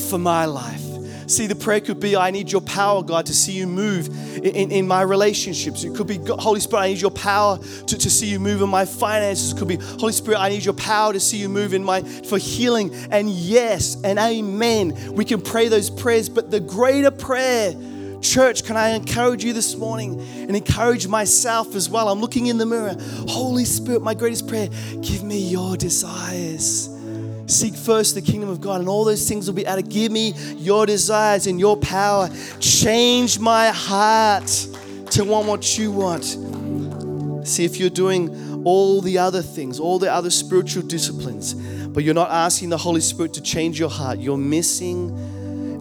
for 0.09 0.17
my 0.17 0.45
life. 0.45 0.88
See, 1.29 1.45
the 1.45 1.55
prayer 1.55 1.79
could 1.79 1.99
be, 1.99 2.15
I 2.15 2.31
need 2.31 2.51
your 2.51 2.61
power, 2.61 3.03
God, 3.03 3.27
to 3.27 3.33
see 3.33 3.51
you 3.51 3.67
move 3.67 4.07
in, 4.37 4.71
in, 4.71 4.87
my 4.87 5.03
relationships. 5.03 5.83
It 5.83 5.95
could 5.95 6.07
be, 6.07 6.17
Holy 6.27 6.59
Spirit, 6.59 6.81
I 6.81 6.87
need 6.87 7.01
your 7.01 7.11
power 7.11 7.59
to, 7.59 7.97
to 7.97 8.09
see 8.09 8.25
you 8.25 8.39
move 8.39 8.63
in 8.63 8.69
my 8.69 8.83
finances. 8.83 9.51
It 9.51 9.57
could 9.59 9.67
be, 9.67 9.75
Holy 9.75 10.11
Spirit, 10.11 10.39
I 10.39 10.49
need 10.49 10.65
your 10.65 10.73
power 10.73 11.13
to 11.13 11.19
see 11.19 11.37
you 11.37 11.47
move 11.47 11.75
in 11.75 11.83
my, 11.83 12.01
for 12.01 12.39
healing. 12.39 12.91
And 13.11 13.29
yes, 13.29 13.95
and 14.03 14.17
amen. 14.17 15.13
We 15.13 15.23
can 15.23 15.39
pray 15.39 15.67
those 15.67 15.91
prayers, 15.91 16.29
but 16.29 16.49
the 16.49 16.59
greater 16.59 17.11
prayer 17.11 17.75
Church, 18.21 18.65
can 18.65 18.75
I 18.75 18.89
encourage 18.89 19.45
you 19.45 19.53
this 19.53 19.77
morning 19.77 20.19
and 20.19 20.53
encourage 20.53 21.07
myself 21.07 21.73
as 21.73 21.89
well? 21.89 22.09
I'm 22.09 22.19
looking 22.19 22.47
in 22.47 22.57
the 22.57 22.65
mirror. 22.65 22.95
Holy 23.29 23.63
Spirit, 23.63 24.01
my 24.01 24.13
greatest 24.13 24.45
prayer, 24.47 24.67
give 25.01 25.23
me 25.23 25.39
your 25.39 25.77
desires. 25.77 26.98
Seek 27.49 27.75
first 27.75 28.13
the 28.13 28.21
kingdom 28.21 28.49
of 28.49 28.61
God, 28.61 28.79
and 28.79 28.87
all 28.87 29.03
those 29.03 29.27
things 29.27 29.47
will 29.47 29.55
be 29.55 29.65
added. 29.65 29.89
Give 29.89 30.11
me 30.11 30.33
your 30.57 30.85
desires 30.85 31.47
and 31.47 31.59
your 31.59 31.77
power. 31.77 32.29
Change 32.59 33.39
my 33.39 33.69
heart 33.69 34.47
to 35.11 35.23
want 35.25 35.47
what 35.47 35.77
you 35.77 35.91
want. 35.91 36.23
See, 37.47 37.65
if 37.65 37.79
you're 37.79 37.89
doing 37.89 38.63
all 38.65 39.01
the 39.01 39.17
other 39.17 39.41
things, 39.41 39.79
all 39.79 39.97
the 39.97 40.11
other 40.11 40.29
spiritual 40.29 40.83
disciplines, 40.83 41.55
but 41.87 42.03
you're 42.03 42.13
not 42.13 42.29
asking 42.29 42.69
the 42.69 42.77
Holy 42.77 43.01
Spirit 43.01 43.33
to 43.33 43.41
change 43.41 43.79
your 43.79 43.89
heart, 43.89 44.19
you're 44.19 44.37
missing 44.37 45.09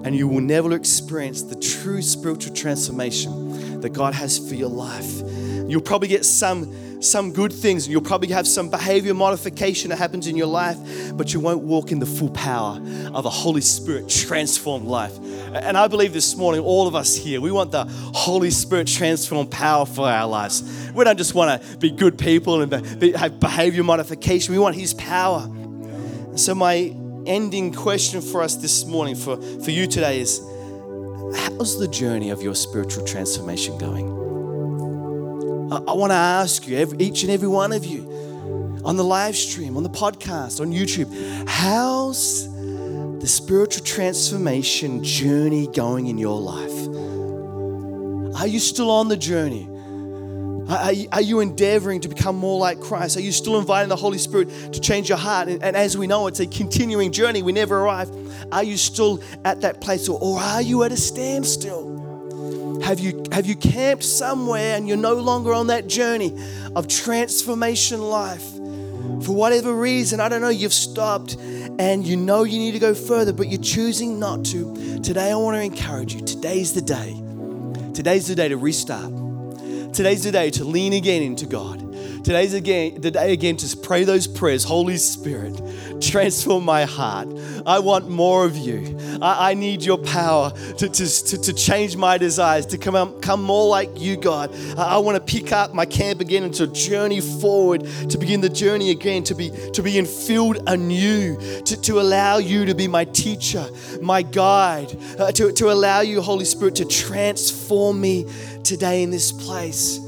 and 0.05 0.17
you 0.17 0.27
will 0.27 0.41
never 0.41 0.75
experience 0.75 1.43
the 1.43 1.57
true 1.57 2.01
spiritual 2.01 2.55
transformation 2.55 3.81
that 3.81 3.91
God 3.91 4.15
has 4.15 4.39
for 4.39 4.55
your 4.55 4.71
life. 4.71 5.21
You'll 5.69 5.83
probably 5.83 6.09
get 6.09 6.25
some 6.25 6.73
some 7.01 7.33
good 7.33 7.53
things 7.53 7.85
and 7.85 7.93
you'll 7.93 8.03
probably 8.03 8.29
have 8.29 8.47
some 8.47 8.69
behavior 8.71 9.15
modification 9.15 9.91
that 9.91 9.97
happens 9.97 10.27
in 10.27 10.37
your 10.37 10.47
life, 10.47 10.79
but 11.17 11.33
you 11.33 11.41
won't 11.41 11.63
walk 11.63 11.93
in 11.93 11.99
the 11.99 12.07
full 12.07 12.31
power 12.31 12.81
of 13.15 13.25
a 13.25 13.31
Holy 13.31 13.61
Spirit 13.61 14.09
transformed 14.09 14.87
life. 14.87 15.17
And 15.55 15.77
I 15.77 15.89
believe 15.89 16.13
this 16.13 16.37
morning, 16.37 16.61
all 16.61 16.87
of 16.87 16.95
us 16.95 17.17
here, 17.17 17.41
we 17.41 17.51
want 17.51 17.71
the 17.71 17.85
Holy 17.85 18.51
Spirit 18.51 18.89
transformed 18.89 19.51
power 19.51 19.87
for 19.87 20.09
our 20.09 20.27
lives. 20.27 20.91
We 20.95 21.05
don't 21.05 21.17
just 21.17 21.35
want 21.35 21.63
to 21.63 21.77
be 21.79 21.91
good 21.91 22.19
people 22.19 22.61
and 22.61 23.01
be, 23.01 23.13
have 23.13 23.41
behavior 23.41 23.85
modification, 23.85 24.53
we 24.53 24.59
want 24.59 24.75
His 24.75 24.95
power. 24.95 25.49
So, 26.37 26.55
my 26.55 26.95
ending 27.27 27.73
question 27.73 28.21
for 28.21 28.43
us 28.43 28.57
this 28.57 28.85
morning, 28.85 29.15
for, 29.15 29.41
for 29.41 29.71
you 29.71 29.87
today, 29.87 30.21
is 30.21 30.41
how's 31.37 31.79
the 31.79 31.89
journey 31.89 32.31
of 32.31 32.43
your 32.43 32.55
spiritual 32.55 33.05
transformation 33.05 33.77
going? 33.79 34.18
I, 35.71 35.93
want 35.93 36.13
to 36.13 36.17
ask 36.17 36.67
you, 36.67 36.95
each 36.99 37.23
and 37.25 37.31
every 37.31 37.49
one 37.49 37.73
of 37.73 37.85
you, 37.85 38.81
on 38.85 38.97
the 38.97 39.05
live 39.05 39.37
stream, 39.37 39.77
on 39.77 39.83
the 39.83 39.91
podcast, 39.91 40.63
on 40.63 40.73
YouTube, 40.73 41.13
how's 41.47 42.49
the 43.21 43.27
spiritual 43.27 43.85
transformation 43.85 45.05
journey 45.05 45.67
going 45.67 46.07
in 46.07 46.17
your 46.17 46.41
life? 46.41 46.73
Are 48.41 48.47
you 48.47 48.61
still 48.61 48.91
on 48.91 49.09
the 49.09 49.17
journey? 49.17 49.69
Are, 50.71 51.23
you 51.23 51.41
endeavoring 51.41 52.01
to 52.03 52.09
become 52.09 52.37
more 52.37 52.59
like 52.59 52.81
Christ? 52.81 53.19
Are 53.19 53.21
you 53.21 53.33
still 53.33 53.59
inviting 53.59 53.91
the 53.91 53.97
Holy 53.97 54.19
Spirit 54.19 54.49
to 54.73 54.81
change 54.81 55.09
your 55.11 55.19
heart? 55.19 55.49
And, 55.49 55.77
as 55.77 55.99
we 55.99 56.07
know, 56.07 56.29
it's 56.29 56.41
a 56.41 56.47
continuing 56.47 57.13
journey. 57.13 57.43
We 57.43 57.53
never 57.53 57.79
arrive. 57.79 58.11
Are 58.53 58.63
you 58.63 58.79
still 58.79 59.23
at 59.45 59.61
that 59.63 59.83
place 59.83 60.09
or 60.09 60.39
are 60.39 60.63
you 60.63 60.83
at 60.85 60.93
a 60.93 60.97
standstill? 60.97 62.08
Have 62.83 63.01
you, 63.01 63.25
have 63.33 63.47
you 63.47 63.57
camped 63.57 64.05
somewhere 64.05 64.77
and 64.77 64.89
you're 64.89 64.97
no 64.97 65.15
longer 65.15 65.53
on 65.53 65.67
that 65.69 65.87
journey 65.89 66.37
of 66.75 66.89
transformation 66.89 68.01
life? 68.01 68.45
For 69.23 69.35
whatever 69.35 69.75
reason, 69.75 70.21
I 70.21 70.29
don't 70.29 70.41
know, 70.41 70.49
you've 70.49 70.73
stopped 70.73 71.35
and 71.35 72.07
you 72.07 72.17
know 72.17 72.45
you 72.45 72.59
need 72.59 72.73
to 72.73 72.79
go 72.79 72.95
further, 72.95 73.33
but 73.33 73.49
you're 73.49 73.61
choosing 73.61 74.19
not 74.19 74.45
to. 74.47 75.01
Today, 75.03 75.31
I 75.31 75.37
want 75.37 75.57
to 75.57 75.63
encourage 75.63 76.15
you. 76.15 76.21
Today's 76.23 76.73
the 76.73 76.83
day. 76.83 77.15
Today's 77.95 78.27
the 78.29 78.35
day 78.35 78.49
to 78.49 78.57
restart. 78.57 79.13
Today's 79.93 80.25
the 80.25 80.33
day 80.33 80.51
to 80.51 80.65
lean 80.65 80.93
again 80.93 81.23
into 81.23 81.47
God. 81.47 81.88
Today's 82.29 82.53
again 82.53 83.01
the 83.01 83.11
day 83.11 83.33
again 83.33 83.57
to 83.57 83.77
pray 83.79 84.05
those 84.05 84.27
prayers. 84.27 84.63
Holy 84.63 84.99
Spirit, 84.99 85.59
transform 86.03 86.63
my 86.63 86.85
heart. 86.85 87.27
I 87.65 87.79
want 87.79 88.11
more 88.11 88.45
of 88.45 88.55
you. 88.55 88.99
I, 89.23 89.53
I 89.53 89.55
need 89.55 89.83
your 89.83 89.97
power 89.97 90.51
to, 90.51 90.89
to, 90.91 91.25
to, 91.25 91.39
to, 91.41 91.53
change 91.55 91.97
my 91.97 92.19
desires, 92.19 92.67
to 92.67 92.77
come, 92.77 92.97
um, 92.97 93.19
come 93.23 93.43
more 93.43 93.67
like 93.67 93.99
you, 93.99 94.19
God. 94.19 94.55
I, 94.77 94.97
I 94.97 94.99
want 94.99 95.17
to 95.17 95.23
pick 95.23 95.53
up 95.53 95.73
my 95.73 95.87
camp 95.87 96.21
again 96.21 96.43
and 96.43 96.53
to 96.57 96.67
journey 96.67 97.23
forward, 97.23 97.87
to 98.11 98.19
begin 98.19 98.43
the 98.43 98.51
journey 98.51 98.91
again, 98.91 99.23
to 99.25 99.35
be 99.35 99.49
to 99.73 99.83
be 99.83 99.95
infilled 99.95 100.63
anew, 100.67 101.39
to, 101.63 101.81
to 101.81 101.99
allow 101.99 102.37
you 102.37 102.67
to 102.67 102.75
be 102.75 102.89
my 102.89 103.07
teacher, 103.07 103.67
my 104.03 104.21
guide, 104.21 104.95
uh, 105.19 105.33
to, 105.33 105.51
to 105.53 105.71
allow 105.71 106.01
you, 106.01 106.21
Holy 106.21 106.45
Spirit, 106.45 106.75
to 106.75 106.85
transform 106.85 107.99
me 107.99 108.27
today 108.65 109.03
in 109.03 109.11
this 109.11 109.33
place. 109.33 110.01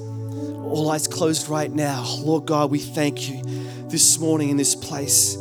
All 0.71 0.89
eyes 0.89 1.09
closed 1.09 1.49
right 1.49 1.71
now. 1.71 2.07
Lord 2.21 2.47
God, 2.47 2.71
we 2.71 2.79
thank 2.79 3.29
you 3.29 3.43
this 3.89 4.21
morning 4.21 4.51
in 4.51 4.57
this 4.57 4.77
place. 4.77 5.37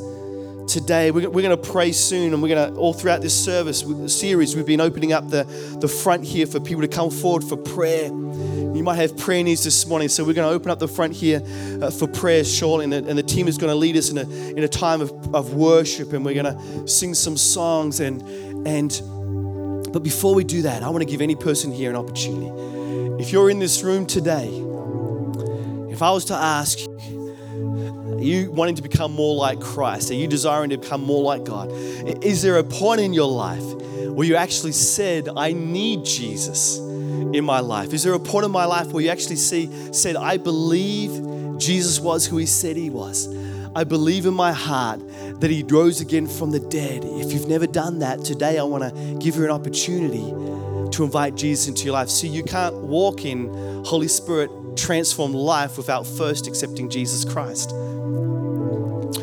Today, 0.68 1.12
we're, 1.12 1.30
we're 1.30 1.44
going 1.44 1.56
to 1.56 1.70
pray 1.72 1.92
soon, 1.92 2.34
and 2.34 2.42
we're 2.42 2.50
going 2.50 2.74
to, 2.74 2.80
all 2.80 2.94
throughout 2.94 3.22
this 3.22 3.46
service, 3.46 3.86
series, 4.08 4.56
we've 4.56 4.65
been 4.65 4.82
opening 4.82 5.13
up 5.13 5.30
the, 5.30 5.44
the 5.80 5.88
front 5.88 6.24
here 6.24 6.48
for 6.48 6.60
people 6.60 6.82
to 6.82 6.88
come 6.88 7.12
forward 7.12 7.44
for 7.44 7.58
prayer. 7.58 8.08
You 8.08 8.82
might 8.84 8.96
have 8.96 9.15
prayer 9.18 9.44
needs 9.44 9.63
this 9.63 9.86
morning, 9.86 10.10
so 10.10 10.24
we're 10.24 10.34
going 10.34 10.50
to 10.50 10.54
open 10.54 10.72
up 10.72 10.80
the 10.80 10.88
front 10.88 11.13
here 11.13 11.44
uh, 11.80 11.92
for 11.92 12.08
prayer 12.08 12.44
shortly, 12.44 12.86
and 12.86 12.94
the, 12.94 13.08
and 13.08 13.15
the 13.15 13.24
team 13.24 13.48
is 13.48 13.60
going 13.60 13.72
to 13.72 13.78
lead 13.78 13.98
us 13.98 14.10
in 14.10 14.18
a, 14.18 14.28
in 14.28 14.63
a 14.63 14.68
time 14.68 15.00
of, 15.00 15.12
of 15.36 15.54
worship, 15.54 16.12
and 16.12 16.26
we're 16.26 16.42
going 16.42 16.58
to 16.58 16.88
sing 16.88 17.13
some 17.13 17.38
songs. 17.38 18.00
And, 18.00 18.22
and 18.68 19.94
But 19.94 20.02
before 20.02 20.34
we 20.34 20.44
do 20.44 20.63
that, 20.63 20.82
I 20.82 20.89
want 20.89 21.04
to 21.04 21.10
give 21.10 21.22
any 21.22 21.36
person 21.36 21.72
here 21.72 21.92
an 21.92 21.96
opportunity 21.96 22.52
if 23.20 23.34
you're 23.34 23.50
in 23.50 23.60
this 23.60 23.84
room 23.84 24.06
today, 24.06 24.48
if 26.00 26.04
I 26.04 26.12
was 26.12 26.24
to 26.26 26.34
ask 26.34 26.80
you, 26.80 27.36
are 28.14 28.22
you 28.22 28.50
wanting 28.52 28.76
to 28.76 28.82
become 28.82 29.12
more 29.12 29.36
like 29.36 29.60
Christ? 29.60 30.10
Are 30.12 30.14
you 30.14 30.30
desiring 30.30 30.70
to 30.70 30.78
become 30.78 31.04
more 31.04 31.22
like 31.22 31.44
God? 31.44 31.70
Is 32.24 32.42
there 32.42 32.56
a 32.56 32.64
point 32.64 33.02
in 33.02 33.12
your 33.12 33.30
life 33.30 33.66
where 34.06 34.26
you 34.26 34.38
actually 34.38 34.72
said, 34.72 35.28
I 35.36 35.52
need 35.52 36.06
Jesus 36.06 36.78
in 36.78 37.44
my 37.44 37.60
life? 37.60 37.92
Is 37.92 38.04
there 38.04 38.14
a 38.14 38.20
point 38.20 38.46
in 38.46 38.52
my 38.52 38.64
life 38.64 38.94
where 38.94 39.04
you 39.04 39.10
actually 39.10 39.36
see, 39.36 39.70
said, 39.92 40.16
I 40.16 40.38
believe 40.38 41.58
Jesus 41.58 42.00
was 42.00 42.26
who 42.26 42.38
he 42.38 42.46
said 42.46 42.78
he 42.78 42.90
was? 42.90 43.28
I 43.76 43.84
believe 43.84 44.26
in 44.26 44.34
my 44.34 44.54
heart 44.54 45.02
that 45.42 45.52
he 45.52 45.64
rose 45.64 46.00
again 46.00 46.28
from 46.28 46.52
the 46.52 46.62
dead. 46.62 47.04
If 47.04 47.34
you've 47.34 47.50
never 47.50 47.68
done 47.68 48.00
that, 48.00 48.24
today 48.24 48.58
I 48.58 48.64
want 48.64 48.86
to 48.86 49.18
give 49.20 49.36
you 49.36 49.44
an 49.44 49.52
opportunity 49.52 50.32
to 50.92 51.04
invite 51.04 51.36
Jesus 51.36 51.68
into 51.68 51.84
your 51.84 51.94
life. 51.94 52.08
See, 52.08 52.30
you 52.30 52.44
can't 52.44 52.76
walk 52.76 53.26
in 53.26 53.54
Holy 53.84 54.08
Spirit 54.08 54.50
transformed 54.80 55.36
life 55.36 55.78
without 55.78 56.08
first 56.08 56.48
accepting 56.48 56.89
Jesus 56.89 57.26
Christ. 57.26 57.72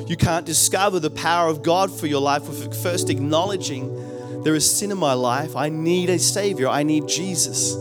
You 0.07 0.17
can't 0.17 0.47
discover 0.47 1.01
the 1.01 1.11
power 1.11 1.49
of 1.49 1.63
God 1.63 1.91
for 1.91 2.07
your 2.07 2.21
life 2.21 2.49
without 2.49 2.75
first 2.75 3.11
acknowledging 3.11 4.43
there 4.45 4.55
is 4.55 4.71
sin 4.71 4.93
in 4.93 4.99
my 4.99 5.15
life. 5.15 5.57
I 5.57 5.69
need 5.69 6.09
a 6.09 6.19
Savior. 6.19 6.69
I 6.69 6.85
need 6.85 7.09
Jesus. 7.09 7.73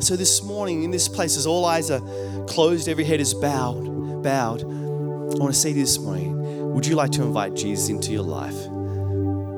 So 0.00 0.16
this 0.16 0.42
morning, 0.42 0.82
in 0.82 0.90
this 0.90 1.08
place, 1.08 1.36
as 1.36 1.46
all 1.46 1.64
eyes 1.64 1.90
are 1.90 2.00
closed, 2.46 2.88
every 2.88 3.04
head 3.04 3.20
is 3.20 3.34
bowed, 3.34 4.22
bowed. 4.22 4.62
I 4.62 5.38
want 5.38 5.52
to 5.54 5.58
say 5.58 5.72
this 5.72 5.98
morning, 5.98 6.72
would 6.72 6.86
you 6.86 6.96
like 6.96 7.12
to 7.12 7.22
invite 7.22 7.54
Jesus 7.54 7.88
into 7.88 8.12
your 8.12 8.22
life? 8.22 8.56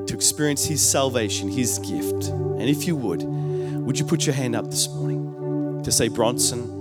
To 0.07 0.13
experience 0.13 0.65
his 0.65 0.87
salvation, 0.87 1.49
his 1.49 1.79
gift. 1.79 2.29
And 2.29 2.63
if 2.63 2.85
you 2.85 2.95
would, 2.95 3.23
would 3.23 3.97
you 3.97 4.05
put 4.05 4.25
your 4.25 4.35
hand 4.35 4.55
up 4.55 4.65
this 4.69 4.89
morning 4.89 5.81
to 5.83 5.91
say, 5.91 6.07
Bronson, 6.07 6.80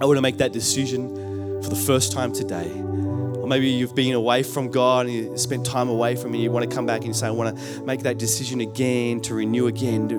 I 0.00 0.06
want 0.06 0.16
to 0.16 0.22
make 0.22 0.38
that 0.38 0.52
decision 0.52 1.62
for 1.62 1.68
the 1.70 1.76
first 1.76 2.10
time 2.10 2.32
today. 2.32 2.68
Or 2.68 3.46
maybe 3.46 3.68
you've 3.68 3.94
been 3.94 4.14
away 4.14 4.42
from 4.42 4.70
God 4.70 5.06
and 5.06 5.14
you 5.14 5.38
spent 5.38 5.64
time 5.64 5.88
away 5.88 6.16
from 6.16 6.34
Him 6.34 6.40
you 6.40 6.50
want 6.50 6.68
to 6.68 6.74
come 6.74 6.84
back 6.84 6.98
and 6.98 7.08
you 7.08 7.14
say, 7.14 7.28
I 7.28 7.30
want 7.30 7.56
to 7.56 7.82
make 7.82 8.00
that 8.02 8.18
decision 8.18 8.60
again, 8.60 9.20
to 9.20 9.34
renew 9.34 9.68
again. 9.68 10.10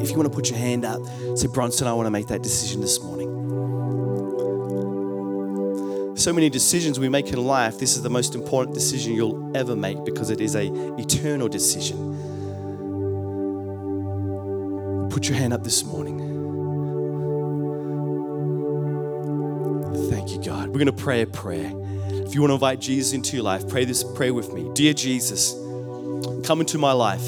If 0.00 0.10
you 0.10 0.16
want 0.16 0.28
to 0.30 0.34
put 0.34 0.48
your 0.48 0.58
hand 0.58 0.84
up, 0.84 1.00
say, 1.34 1.48
Bronson, 1.48 1.88
I 1.88 1.92
want 1.94 2.06
to 2.06 2.10
make 2.10 2.28
that 2.28 2.42
decision 2.42 2.80
this 2.80 3.02
morning. 3.02 3.32
So 6.16 6.32
many 6.32 6.48
decisions 6.48 7.00
we 7.00 7.08
make 7.08 7.28
in 7.28 7.44
life, 7.44 7.78
this 7.78 7.96
is 7.96 8.02
the 8.02 8.10
most 8.10 8.36
important 8.36 8.74
decision 8.74 9.14
you'll 9.14 9.56
ever 9.56 9.74
make 9.74 10.04
because 10.04 10.30
it 10.30 10.40
is 10.40 10.54
a 10.54 10.72
eternal 10.98 11.48
decision. 11.48 12.14
Put 15.10 15.28
your 15.28 15.36
hand 15.36 15.52
up 15.52 15.64
this 15.64 15.82
morning. 15.82 16.25
Thank 20.26 20.44
you, 20.44 20.50
God. 20.50 20.68
We're 20.70 20.84
going 20.84 20.86
to 20.86 20.92
pray 20.92 21.22
a 21.22 21.26
prayer. 21.28 21.70
If 22.08 22.34
you 22.34 22.40
want 22.40 22.50
to 22.50 22.54
invite 22.54 22.80
Jesus 22.80 23.12
into 23.12 23.36
your 23.36 23.44
life, 23.44 23.68
pray 23.68 23.84
this 23.84 24.02
prayer 24.02 24.34
with 24.34 24.52
me. 24.52 24.68
Dear 24.74 24.92
Jesus, 24.92 25.52
come 26.44 26.58
into 26.58 26.78
my 26.78 26.90
life. 26.90 27.24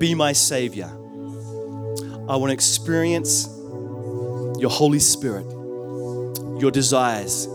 Be 0.00 0.12
my 0.12 0.32
Savior. 0.32 0.86
I 0.86 2.34
want 2.34 2.48
to 2.48 2.52
experience 2.52 3.46
your 4.58 4.70
Holy 4.70 4.98
Spirit, 4.98 5.46
your 6.60 6.72
desires, 6.72 7.46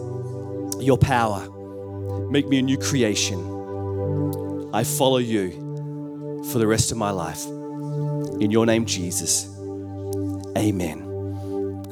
your 0.79 0.97
power. 0.97 1.49
Make 2.29 2.47
me 2.47 2.59
a 2.59 2.61
new 2.61 2.77
creation. 2.77 3.41
I 4.73 4.85
follow 4.85 5.17
you 5.17 6.45
for 6.49 6.59
the 6.59 6.67
rest 6.67 6.93
of 6.93 6.97
my 6.97 7.11
life. 7.11 7.45
In 8.39 8.51
your 8.51 8.65
name, 8.65 8.85
Jesus. 8.85 9.49
Amen. 10.57 11.02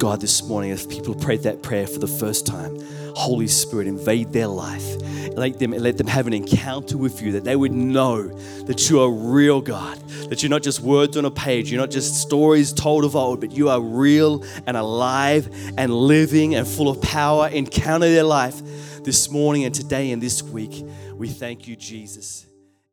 God, 0.02 0.20
this 0.20 0.42
morning, 0.42 0.72
if 0.72 0.88
people 0.88 1.14
prayed 1.14 1.44
that 1.44 1.62
prayer 1.62 1.86
for 1.86 2.00
the 2.00 2.08
first 2.08 2.44
time, 2.44 2.76
Holy 3.14 3.46
Spirit, 3.46 3.86
invade 3.86 4.32
their 4.32 4.48
life. 4.48 4.96
Let 5.36 5.60
them, 5.60 5.70
let 5.70 5.96
them 5.96 6.08
have 6.08 6.26
an 6.26 6.32
encounter 6.32 6.98
with 6.98 7.22
you, 7.22 7.30
that 7.30 7.44
they 7.44 7.54
would 7.54 7.70
know 7.70 8.26
that 8.64 8.90
you 8.90 9.00
are 9.00 9.08
real, 9.08 9.60
God, 9.60 9.96
that 10.28 10.42
you're 10.42 10.50
not 10.50 10.64
just 10.64 10.80
words 10.80 11.16
on 11.16 11.24
a 11.24 11.30
page, 11.30 11.70
you're 11.70 11.80
not 11.80 11.92
just 11.92 12.16
stories 12.20 12.72
told 12.72 13.04
of 13.04 13.14
old, 13.14 13.38
but 13.38 13.52
you 13.52 13.68
are 13.68 13.80
real 13.80 14.44
and 14.66 14.76
alive 14.76 15.48
and 15.78 15.94
living 15.94 16.56
and 16.56 16.66
full 16.66 16.88
of 16.88 17.00
power. 17.00 17.46
Encounter 17.46 18.08
their 18.08 18.24
life 18.24 18.60
this 19.04 19.30
morning 19.30 19.66
and 19.66 19.72
today 19.72 20.10
and 20.10 20.20
this 20.20 20.42
week. 20.42 20.84
We 21.14 21.28
thank 21.28 21.68
you, 21.68 21.76
Jesus. 21.76 22.48